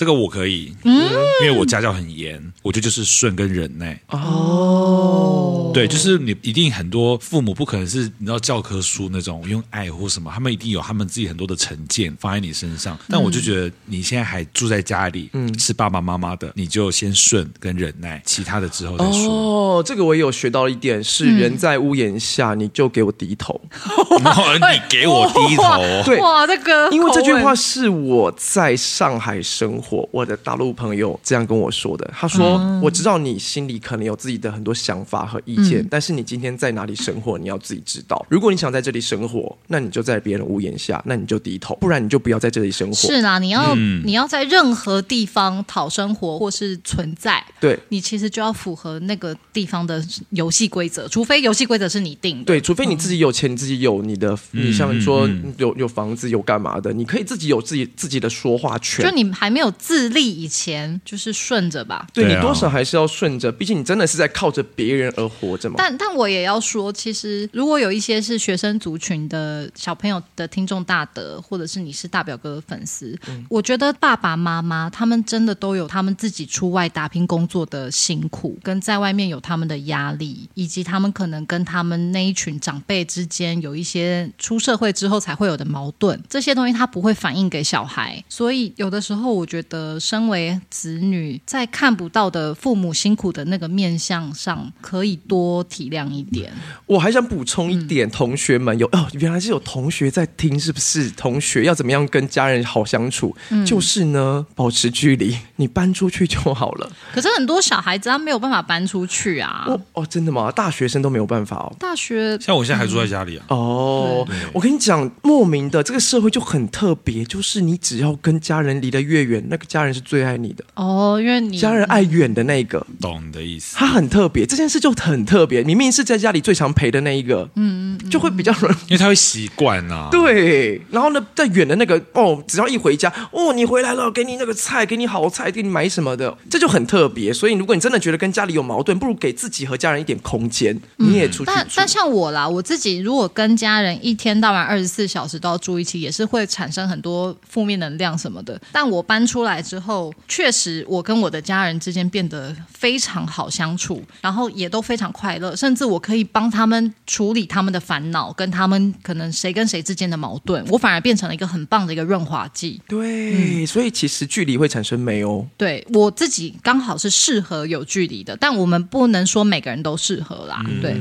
[0.04, 1.10] 这个我可以，嗯，
[1.42, 3.98] 因为我家教很严，我觉得就是顺跟忍耐。
[4.10, 13.00] 哦，对，就是你一定很多父母不可能是你知道教科书那种用爱或什么，他们一定有他们自己很多的成见放在你身上。
[13.08, 19.78] 但我就觉得你现在还住在家里，嗯，是爸爸妈妈的，你就先顺跟忍耐，其他的之后再说。
[19.78, 23.62] 哦，这个我也有学到一点，是人在屋檐下，你就给我低头。
[24.20, 32.10] 你给我低头， 对，哇，这个，因为这句话是我在上海生活，我的大陆朋友这样跟我说的。
[32.16, 38.26] 他说：“我知道你心里可能有自己的很多想法和意见，但是你今天在哪里生活，你要自己知道。
[38.30, 42.94] 如果你想在这里生活，那你就在别人屋檐下，那你就低头，不然你就不要在这里生活。
[42.94, 59.06] 是啦，你要你要在任何地方讨生活或是存在，对，你其实就要符合那个地方的游戏规则，除非游戏规则是你定的，对，除非你自己有钱，你自己有你的，你像说有有房子有干嘛的，你可以自己有自己自己的说话权。
[59.06, 62.08] 就你还没有自立以前，就是顺着吧。
[62.14, 65.76] 对，你多少还是要顺着，毕竟你真的是在靠着别人而活着嘛。
[65.78, 89.63] 但但我也要说，其实如果有一些是学生族群的小朋友的听众大德，或者是你是大表哥的粉丝，嗯、我觉得爸爸妈妈他们真的都有他们自己出外打拼工作的辛苦，跟在外面有他们的压力，以及他们可能跟他们那一群长辈之间有一些出社会之后才会有的矛盾，这些东西他不会反映给小孩，所以有的时候我觉得
[90.00, 96.52] 身为子女在看不到的父母辛苦的那个面相上，可以多体谅一点。
[96.86, 101.10] 我还想补充一点，嗯、同学们有哦，原来是有同学在听，是不是？
[101.12, 103.36] 同学要怎么样跟家人好相处？
[103.50, 106.92] 嗯、就是呢，保持距离，你搬出去就好了。
[107.14, 109.66] 可是很多小孩子他没有办法搬出去啊。
[109.68, 110.52] 哦哦，真的吗？
[110.52, 111.76] 大学生都没有办法哦。
[111.80, 113.46] 大学像我现在还住在家里啊。
[113.50, 120.66] 嗯、哦，我跟你讲，莫名的这个社会就很特别，就是你只要跟家人离得越远，那个家人是最爱你的。
[120.74, 123.76] 哦，因为你家人爱远的那个，懂你的意思。
[123.76, 125.64] 他很特别，这件事就很特别。
[125.64, 130.10] 明明是在家里最常陪的那一个，嗯，就会比较容易，因为他会习惯啊。
[130.12, 137.32] 对，然后呢，在远的那个，哦，只要一回家，哦，你回来了，给你那个菜，给你好菜，给你买什么的，这就很特别。
[137.32, 141.52] 所以，如果你真的觉得跟家里有矛盾，不如给自己和家人一点空间，你也出去。
[141.54, 148.60] 但但像我啦，我自己如果跟家人一天到晚二十四小时都要住一起，也是会产生很多负面能量什么的。
[148.72, 162.82] 但我搬出来之后，确实我跟我的家人之间变得非常好相处，然后也都非常快乐，甚至我可以帮他们处理他们的烦恼，跟他们可能谁跟谁之间的矛盾，我反而变成了一个很棒的一个润滑剂。
[162.88, 165.48] 对，嗯、所以其实距离会产生美哦。
[165.58, 170.64] 对，我自己刚好是适合有距离的，但我们不能说每个人都适合啦。
[170.68, 170.96] 嗯、对，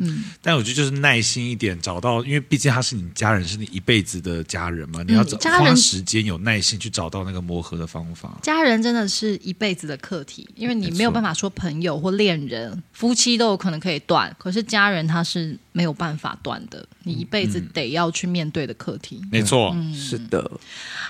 [0.00, 0.24] 嗯。
[0.40, 8.38] 但我觉得就是耐心一点，找到，因为毕竟他是你家人，是你一辈子的家人嘛，你要找花时间有耐心去找到那个磨合的方法。
[8.42, 19.22] 家人真的是一辈子的课题，因为你没有办法说朋友或恋人、夫妻都有可能可以断，可是家人他是没有办法断的，你一辈子得要去面对的课题。
[19.32, 20.50] 没错，嗯，是的。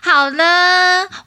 [0.01, 0.45] 好了，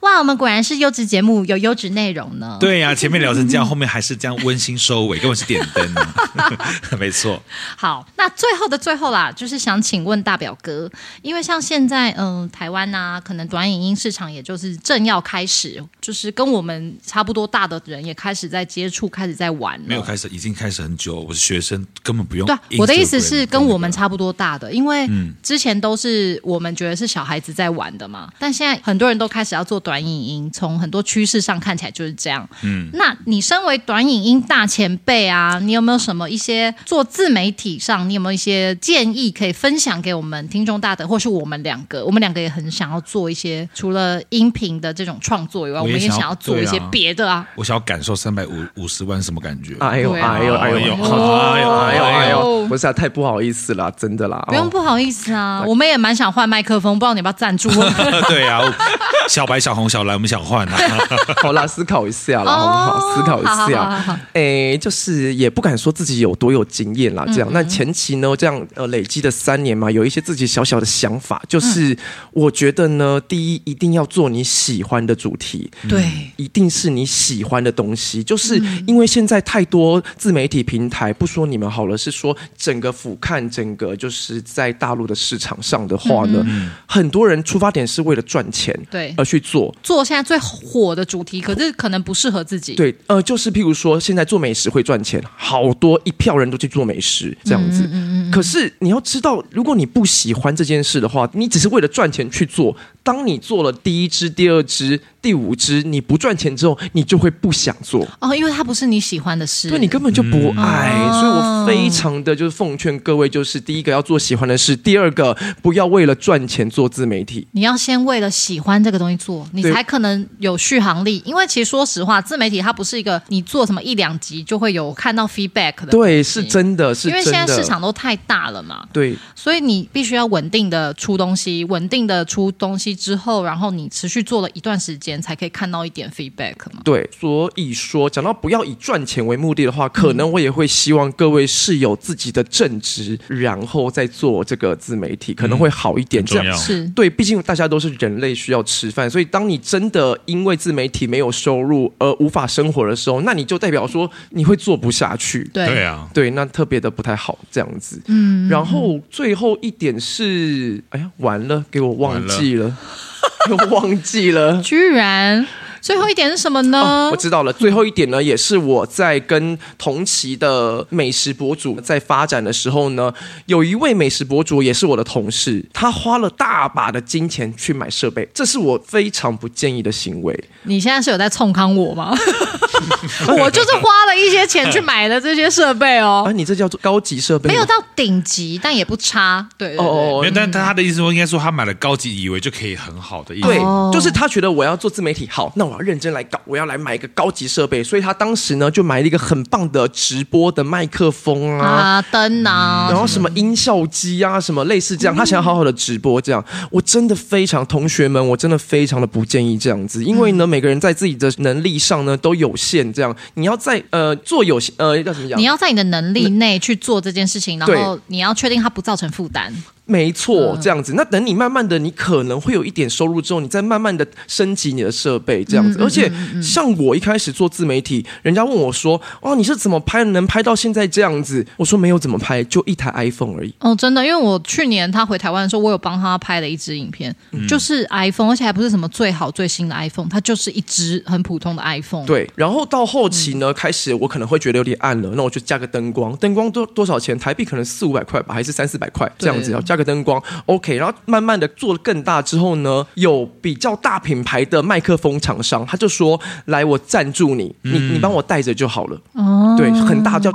[0.00, 2.56] 哇，我们果然是优质节目，有优质内容呢。
[2.58, 6.14] 对呀，前面聊成这样，后面还是这样温馨收尾，根本是点灯呢。
[6.98, 7.42] 没错。
[7.76, 19.78] 好，那最后的最后啦，就是想请问大表哥，因为像现在，嗯、呃，台湾呐、啊，可能短影音市场也就是正要开始，就是跟我们差不多大的人也开始在接触，开始在玩。
[19.80, 21.20] 没有开始，已经开始很久。
[21.20, 22.46] 我是学生，根本不用。
[22.46, 25.08] 对，我的意思是跟我们差不多大的，因为
[25.42, 32.46] 之前都是我们觉得是小孩子在玩的嘛，但现在很多人都开始要做短影音，从很多趋势上看起来就是这样。
[32.62, 42.04] 嗯，那你身为短影音大前辈啊，你有没有什么一些做自媒体上，你有没有一些建议可以分享给我们听众大德，或是我们两个？
[42.04, 47.48] 我们两个也很想要做一些除了音频的这种创作以外，我，也我们也想要做一些别的啊。
[47.54, 49.76] 我想要感受三百五五十万什么感觉？
[49.80, 52.66] 哎呦哎呦哎呦哎呦哎呦哎呦！
[52.66, 54.44] 不是啊，太不好意思了，真的啦。
[54.52, 57.70] 不用不好意思啊，我们也蛮想换麦克风，不知道你要不要赞助？
[58.28, 58.60] 对啊，
[59.28, 60.78] 小白、小红、小蓝，我们想换啊。
[61.42, 63.16] 好啦，思考一下啦，好不好？
[63.16, 64.20] 思考一下。
[64.34, 67.48] 哎，就是也不敢说自己有多有经验啦，这样。
[67.52, 71.96] 那前期呢，这样呃累积的三年嘛，有一些自己小小的想法，就是
[72.32, 76.04] 我觉得呢，第一一定要做你喜欢的主题，对，
[76.36, 86.44] 一定是你喜欢的东西，就是因为现在太多自媒体平台，不说你们好了，是说整个俯瞰整个就是在大陆的市场上的话呢，
[86.86, 89.74] 很多人出发点是为了赚钱，对，而去做。
[89.82, 92.74] 做现在最火的主题，可是可能不适合自己。
[92.74, 97.82] 对，呃，就是譬如说，现在做美食会赚钱，好多一票人都去做美食这样子。
[97.84, 98.30] 嗯嗯嗯。
[98.30, 102.76] 可是你要知道，如果你不喜欢这件事的话，你只是为了赚钱去做。
[103.04, 110.92] 当你做了第一支、第二支、第五支，你不赚钱之后，你就会不想做哦，因为它不是你喜欢的事，对，你根本就不爱。
[110.94, 117.46] 嗯、所以我非常的就是奉劝各位，就是第一个要做喜欢的事，第二个不要为了赚钱做自媒体。
[117.52, 121.20] 你要先为了喜欢这个东西做，你才可能有续航力。
[121.26, 127.10] 因为其实说实话，自媒体它不是一个你做什么一两集就会有看到 feedback 的，对，是真的，是的。
[127.10, 136.80] 因为现在市场都太大了嘛，对，所以你必须要稳定的出东西，稳定的出东西之后，然后你持续做了一段时间，才可以看到一点 feedback 嘛。
[136.84, 146.22] 对，所以说讲到不要以赚钱为目的的话，可能我也会希望各位是有自己的正职，然后再做这个自媒体，可能会好一点。
[146.24, 149.08] 这样是对，毕竟大家都是人类，需要吃饭。
[149.10, 155.42] 所以当你真的因为自媒体没有收入而无法生活的时候，那你就代表说你会做不下去。
[155.52, 158.00] 对，对啊，对，那特别的不太好这样子。
[158.06, 162.76] 嗯，然后最后一点是，哎呀，完了，给我忘记了。
[163.50, 165.46] 又忘记了，居然。
[165.82, 166.80] 最后一点是什么呢？
[166.80, 167.52] 哦，我知道了。
[167.52, 173.12] 最后一点呢，也是我在跟同期的美食博主在发展的时候呢，
[173.46, 180.44] 有一位美食博主也是我的同事，他花了大把的金钱去买设备，这是我非常不建议的行为。
[180.62, 182.16] 你现在是有在冲康我吗？
[183.36, 186.22] 我就是花了一些钱去买的这些设备哦。
[186.24, 187.48] 啊，你这叫做高级设备？
[187.48, 189.44] 没有到顶级，但也不差。
[189.58, 193.48] 对，对，对，哦，哦，但他他的意思说，应该说他买了高级，以为就可以很好的意思。
[193.48, 193.58] 对，
[193.92, 195.71] 就是他觉得我要做自媒体，好，那我。
[195.72, 206.44] 我要认真来搞，我要来买一个高级设备，所以他当时呢就买了一个很棒的直播的麦克风啊、啊灯啊，然后什么音效机啊，什么类似这样，他想要好好的直播这样。
[206.70, 215.38] 我真的非常，同学们，我真的非常的不建议这样子，因为呢，每个人在自己的能力上呢都有限，这样你要在呃做有限呃叫什么讲？
[215.38, 219.52] 你要在你的能力内去做这件事情，然后你要确定它不造成负担。
[219.84, 220.94] 没错，这样子。
[220.94, 225.78] 那等你慢慢的，你可能会有一点收入之后，你再慢慢的升级你的设备，这样子。
[225.82, 226.10] 而且
[226.40, 237.14] 像我一开始做自媒体，人家问我说：“哦，你是怎么拍能拍到现在这样子？”我说：“没有怎么拍，就一台 iPhone 而已。”哦，真的，因为我去年他回台湾的时候，我有帮他拍了一支影片，
[237.48, 242.06] 就是 iPhone，而且还不是什么最好最新的 iPhone，它就是一支很普通的 iPhone。
[242.06, 247.18] 对，然后到后期呢，开始我可能会觉得有点暗了，那我就加个灯光，灯光多多少钱？
[247.18, 250.22] 台币可能四五百块吧，还是三四百块这样子，要加个灯光。
[250.46, 260.30] OK，然后慢慢的做得更大之后呢，有比较大品牌的麦克风厂商，他就说：“来，我赞助你，你你帮我带着就好了。”哦，对，很大叫。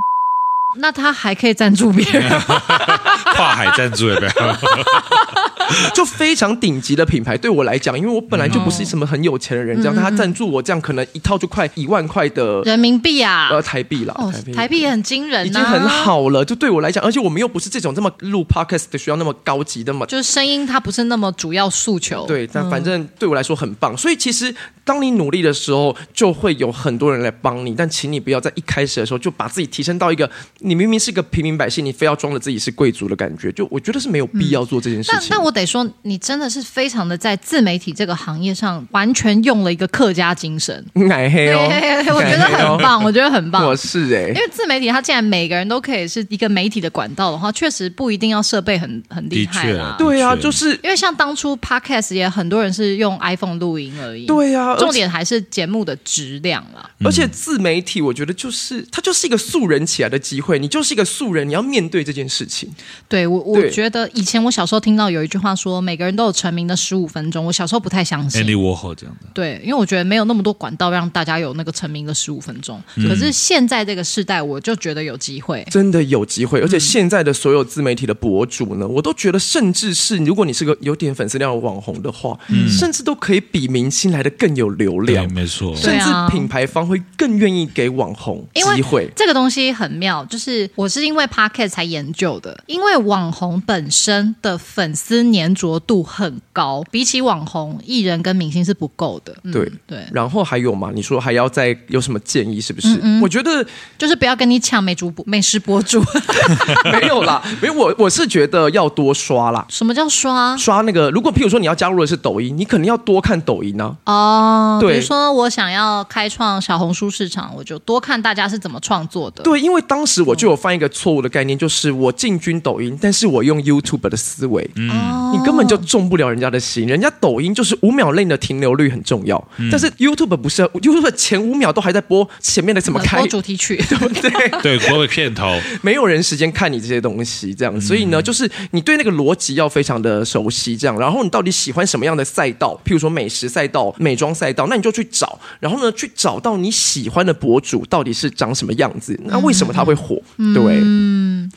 [0.80, 2.22] 那他还可以赞助别人，
[3.38, 4.32] 跨海赞助有没有？
[5.94, 16.42] 就非常顶级的品牌，对我来讲，因为我本来就不是什么很有钱的人，这样他赞助我，这样可能一套就快一万块的人民币啊，呃，台币了，台币也很惊人，已经很好了。
[16.42, 22.26] 就对我来讲，而且我们又不是这种这么录 podcast 的需要那么高级，那么就是声音它不是那么主要诉求。
[22.26, 23.94] 对，但反正对我来说很棒。
[23.94, 27.74] 所以其实当你努力的时候，就会有很多人来帮你。
[27.74, 30.28] 但请你不要在一开始的时候就把自己提升到一个
[30.60, 33.52] 你明明是个平民百姓，你非要装着自己是贵族的感觉。
[33.52, 35.28] 就我觉得是没有必要做这件事情。
[35.30, 35.52] 那我。
[35.58, 40.84] 得说，你真的是非常的在自媒体这个行业上，完全用了一个客家精神。
[40.92, 41.68] 奶黑哦，
[42.14, 43.66] 我觉得很棒，我觉得很棒。
[43.66, 49.96] 我是哎、欸，因为自媒体它既然每个人都可以是一个媒体的管道的话，确实不一定要设备很很厉害啦。
[49.98, 54.26] 对啊，就是因为像当初 Podcast 也很多人是用 iPhone 录音而已。
[54.26, 56.88] 对啊，重点还是节目的质量啦。
[57.02, 62.72] 而且自媒体，我觉得就是它就是一个素人起来的机会，你就是一个素人，你要面对这件事情。
[63.08, 67.44] 对我，我觉得以前我小时候听到有一句话说，每个人都有成名的十五分钟。
[67.44, 68.42] 我小时候不太相信。
[68.42, 69.28] Andy Warhol 这样的。
[69.34, 72.80] 对，因为我觉得没有那么多管道让大家有那个成名的十五分钟。
[73.08, 76.60] 可是现在这个时代，我就觉得有机会，真的有机会。
[76.60, 82.38] 而且现在的所有自媒体的博主呢，我都觉得，甚至是如果你是个有点粉丝量的网红的话，
[82.68, 85.30] 甚至都可以比明星来的更有流量。
[85.32, 89.08] 没错，甚至品牌方会更愿意给网红机会。
[89.16, 99.34] 这个东西很妙，就是我是因为 Pocket 才研究的，因为网红本身的粉丝粘着度很高，比起网红艺人跟明星是不够的。
[99.50, 100.92] 对、嗯、对，然后还有嘛？
[100.94, 102.60] 你说还要再有什么建议？
[102.60, 102.88] 是不是？
[102.96, 106.04] 嗯嗯，我觉得就是不要跟你抢美主播、美食博主。
[106.92, 109.64] 没有啦，没有我我是觉得要多刷啦。
[109.70, 110.56] 什么叫刷？
[110.56, 114.12] 刷那个，如果譬如说你要加入的是抖音，你肯定要多看抖音呢、啊。
[114.12, 119.42] 哦，对，比如说我想要开创小红书市场，我就多看大家是怎么创作的。
[119.42, 124.68] 对，因为当时我就有犯一个错误的概念，就是我进军抖音，但是我用 YouTube 的思维。
[124.76, 124.90] 嗯。
[124.90, 126.86] 哦，你根本就中不了人家的心。
[126.86, 134.30] 人家抖音就是五秒内的停留率很重要，嗯、但是 YouTube 不是，YouTube 前五秒都还在播前面的怎么开主题曲， 对不对？
[134.62, 137.80] 对，播个片头，没有人时间看你这些东西，这样。
[137.80, 140.98] 所以呢，就是你对那个逻辑要非常的熟悉，这样。
[140.98, 142.80] 然后你到底喜欢什么样的赛道？
[142.84, 145.38] 譬如说美食赛道、美妆赛道，那你就去找。
[145.60, 149.18] 然后呢，去找到你喜欢的博主到底是长什么样子？
[149.24, 150.20] 那为什么他会火？
[150.38, 150.78] 嗯、对。
[150.80, 151.50] 嗯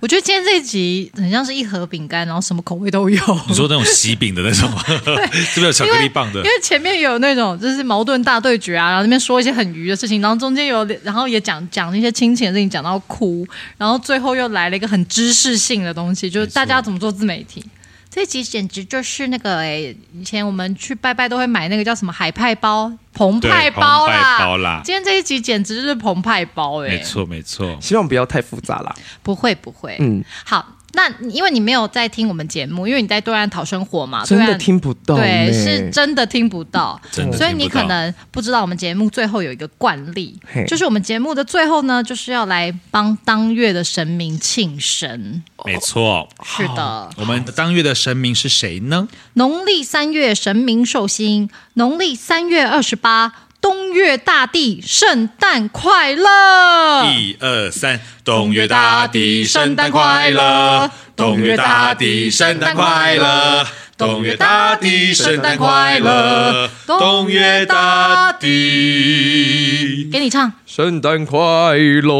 [0.00, 3.20] 我觉得今天这一集很像是一盒饼干，然后什么口味都有。
[3.48, 4.66] 你说那种喜饼的那种
[5.30, 6.38] 是不是有巧克力棒的？
[6.40, 13.46] 因为前面有那种就是矛盾大对决啊，然后那边说一些很愚的事情，然后中间有，然后也讲讲一些亲情的事情，讲到哭，
[13.76, 17.62] 然后最后又来了一个很知识性的东西，就是大家怎么做自媒体。
[18.10, 24.38] 这集简直就是那个哎，以前我们去拜拜都会买那个叫什么海派包、澎湃包啦。
[24.40, 24.82] 包啦。
[24.84, 26.88] 今天这一集简直就是澎湃包哎。
[26.88, 28.92] 没错没错，希望不要太复杂啦。
[29.22, 30.66] 不会不会，嗯，好。
[30.92, 45.42] 那因为你没有在听我们节目，因为你在对岸讨生活嘛，真的听不到，对，是真的听不到，真的到，所以你可能不知道我们节目最后有一个惯例，就是我们节目的最后呢，就是要来帮当月的神明庆生。
[45.64, 49.08] 没错，是的，我们当月的神明是谁呢？
[49.34, 53.32] 农历三月神明寿星，农历三月二十八。
[53.60, 57.04] 东岳大帝圣诞快乐！
[57.04, 60.90] 一二三，东岳大帝圣诞快乐！
[61.14, 63.66] 东岳大帝圣诞快乐！
[63.98, 66.70] 东岳大帝圣诞快乐！
[66.86, 72.10] 东岳大帝，给你唱，圣诞快乐！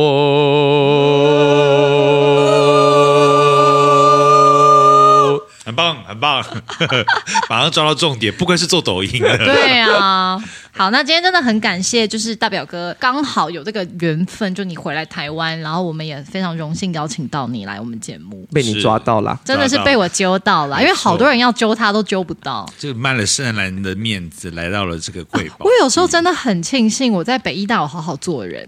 [5.64, 6.44] 很棒，很棒，
[7.48, 9.38] 马上抓到重点，不愧是做抖音的。
[9.38, 10.38] 对啊。
[10.72, 25.56] 好，那今天真的很感谢，就是大表哥刚好有这个缘分，就你回来台湾，然后我们也非常荣幸邀请到你来我们节目，被你抓到了，真的是被我揪到了，因为好多人要揪他都揪不到，就卖了圣兰的面子来到了这个贵宝。
[25.66, 28.66] 我有时候真的很庆幸我在北医大有好好做人，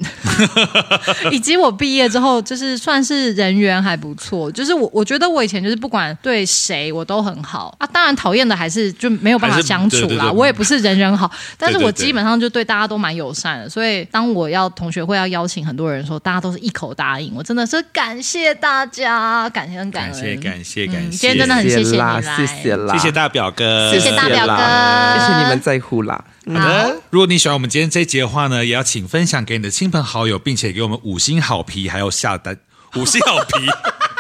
[1.31, 11.92] 以及我毕业之后就是算是人缘还不错，就是我我觉得我以前就是不管对谁我都很好啊，当然讨厌的还是就没有办法相处啦，对对对，我也不是人人好，但是我。
[11.93, 17.33] 基本上就对大家都蛮友善的，所以当我要同学会要邀请很多人的时候，大家都是一口答应。
[17.35, 26.25] 我真的是感谢大家，感谢感谢感谢感谢，今天真的很谢谢你来，谢谢啦，谢谢大表哥，谢谢大表哥，谢谢你们在乎啦。
[26.47, 32.57] 好的，如果你喜欢我们今天这一集的话呢，也要请分享给你的亲朋好友，并且给我们五星好评，还有下单
[32.97, 33.67] 五星好评。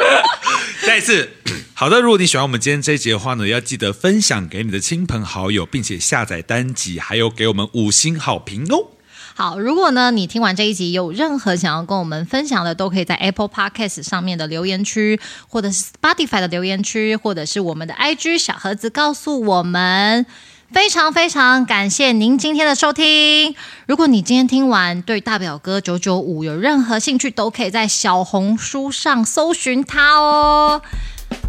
[0.86, 1.30] 再一次。
[1.74, 8.88] 好的，如果你喜欢我们今天这一集的话呢，要记得分享给你的亲朋好友，并且下载单集，还有给我们五星好评哦。
[9.34, 20.26] 好，如果呢你听完这一集有任何想要跟我们分享的，都可以在 Apple Podcast 上面的留言区，或者是 Spotify 的留言区，或者是我们的 IG 小盒子告诉我们。
[20.72, 23.54] 非常非常感谢您今天的收听。
[23.86, 30.80] 如果你今天听完对大表哥九九五有任何兴趣，都可以在小红书上搜寻他哦。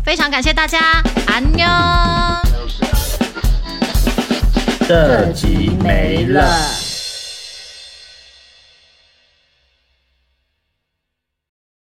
[0.03, 1.67] 非常感谢大家，安妞。
[4.88, 6.90] 这集没了。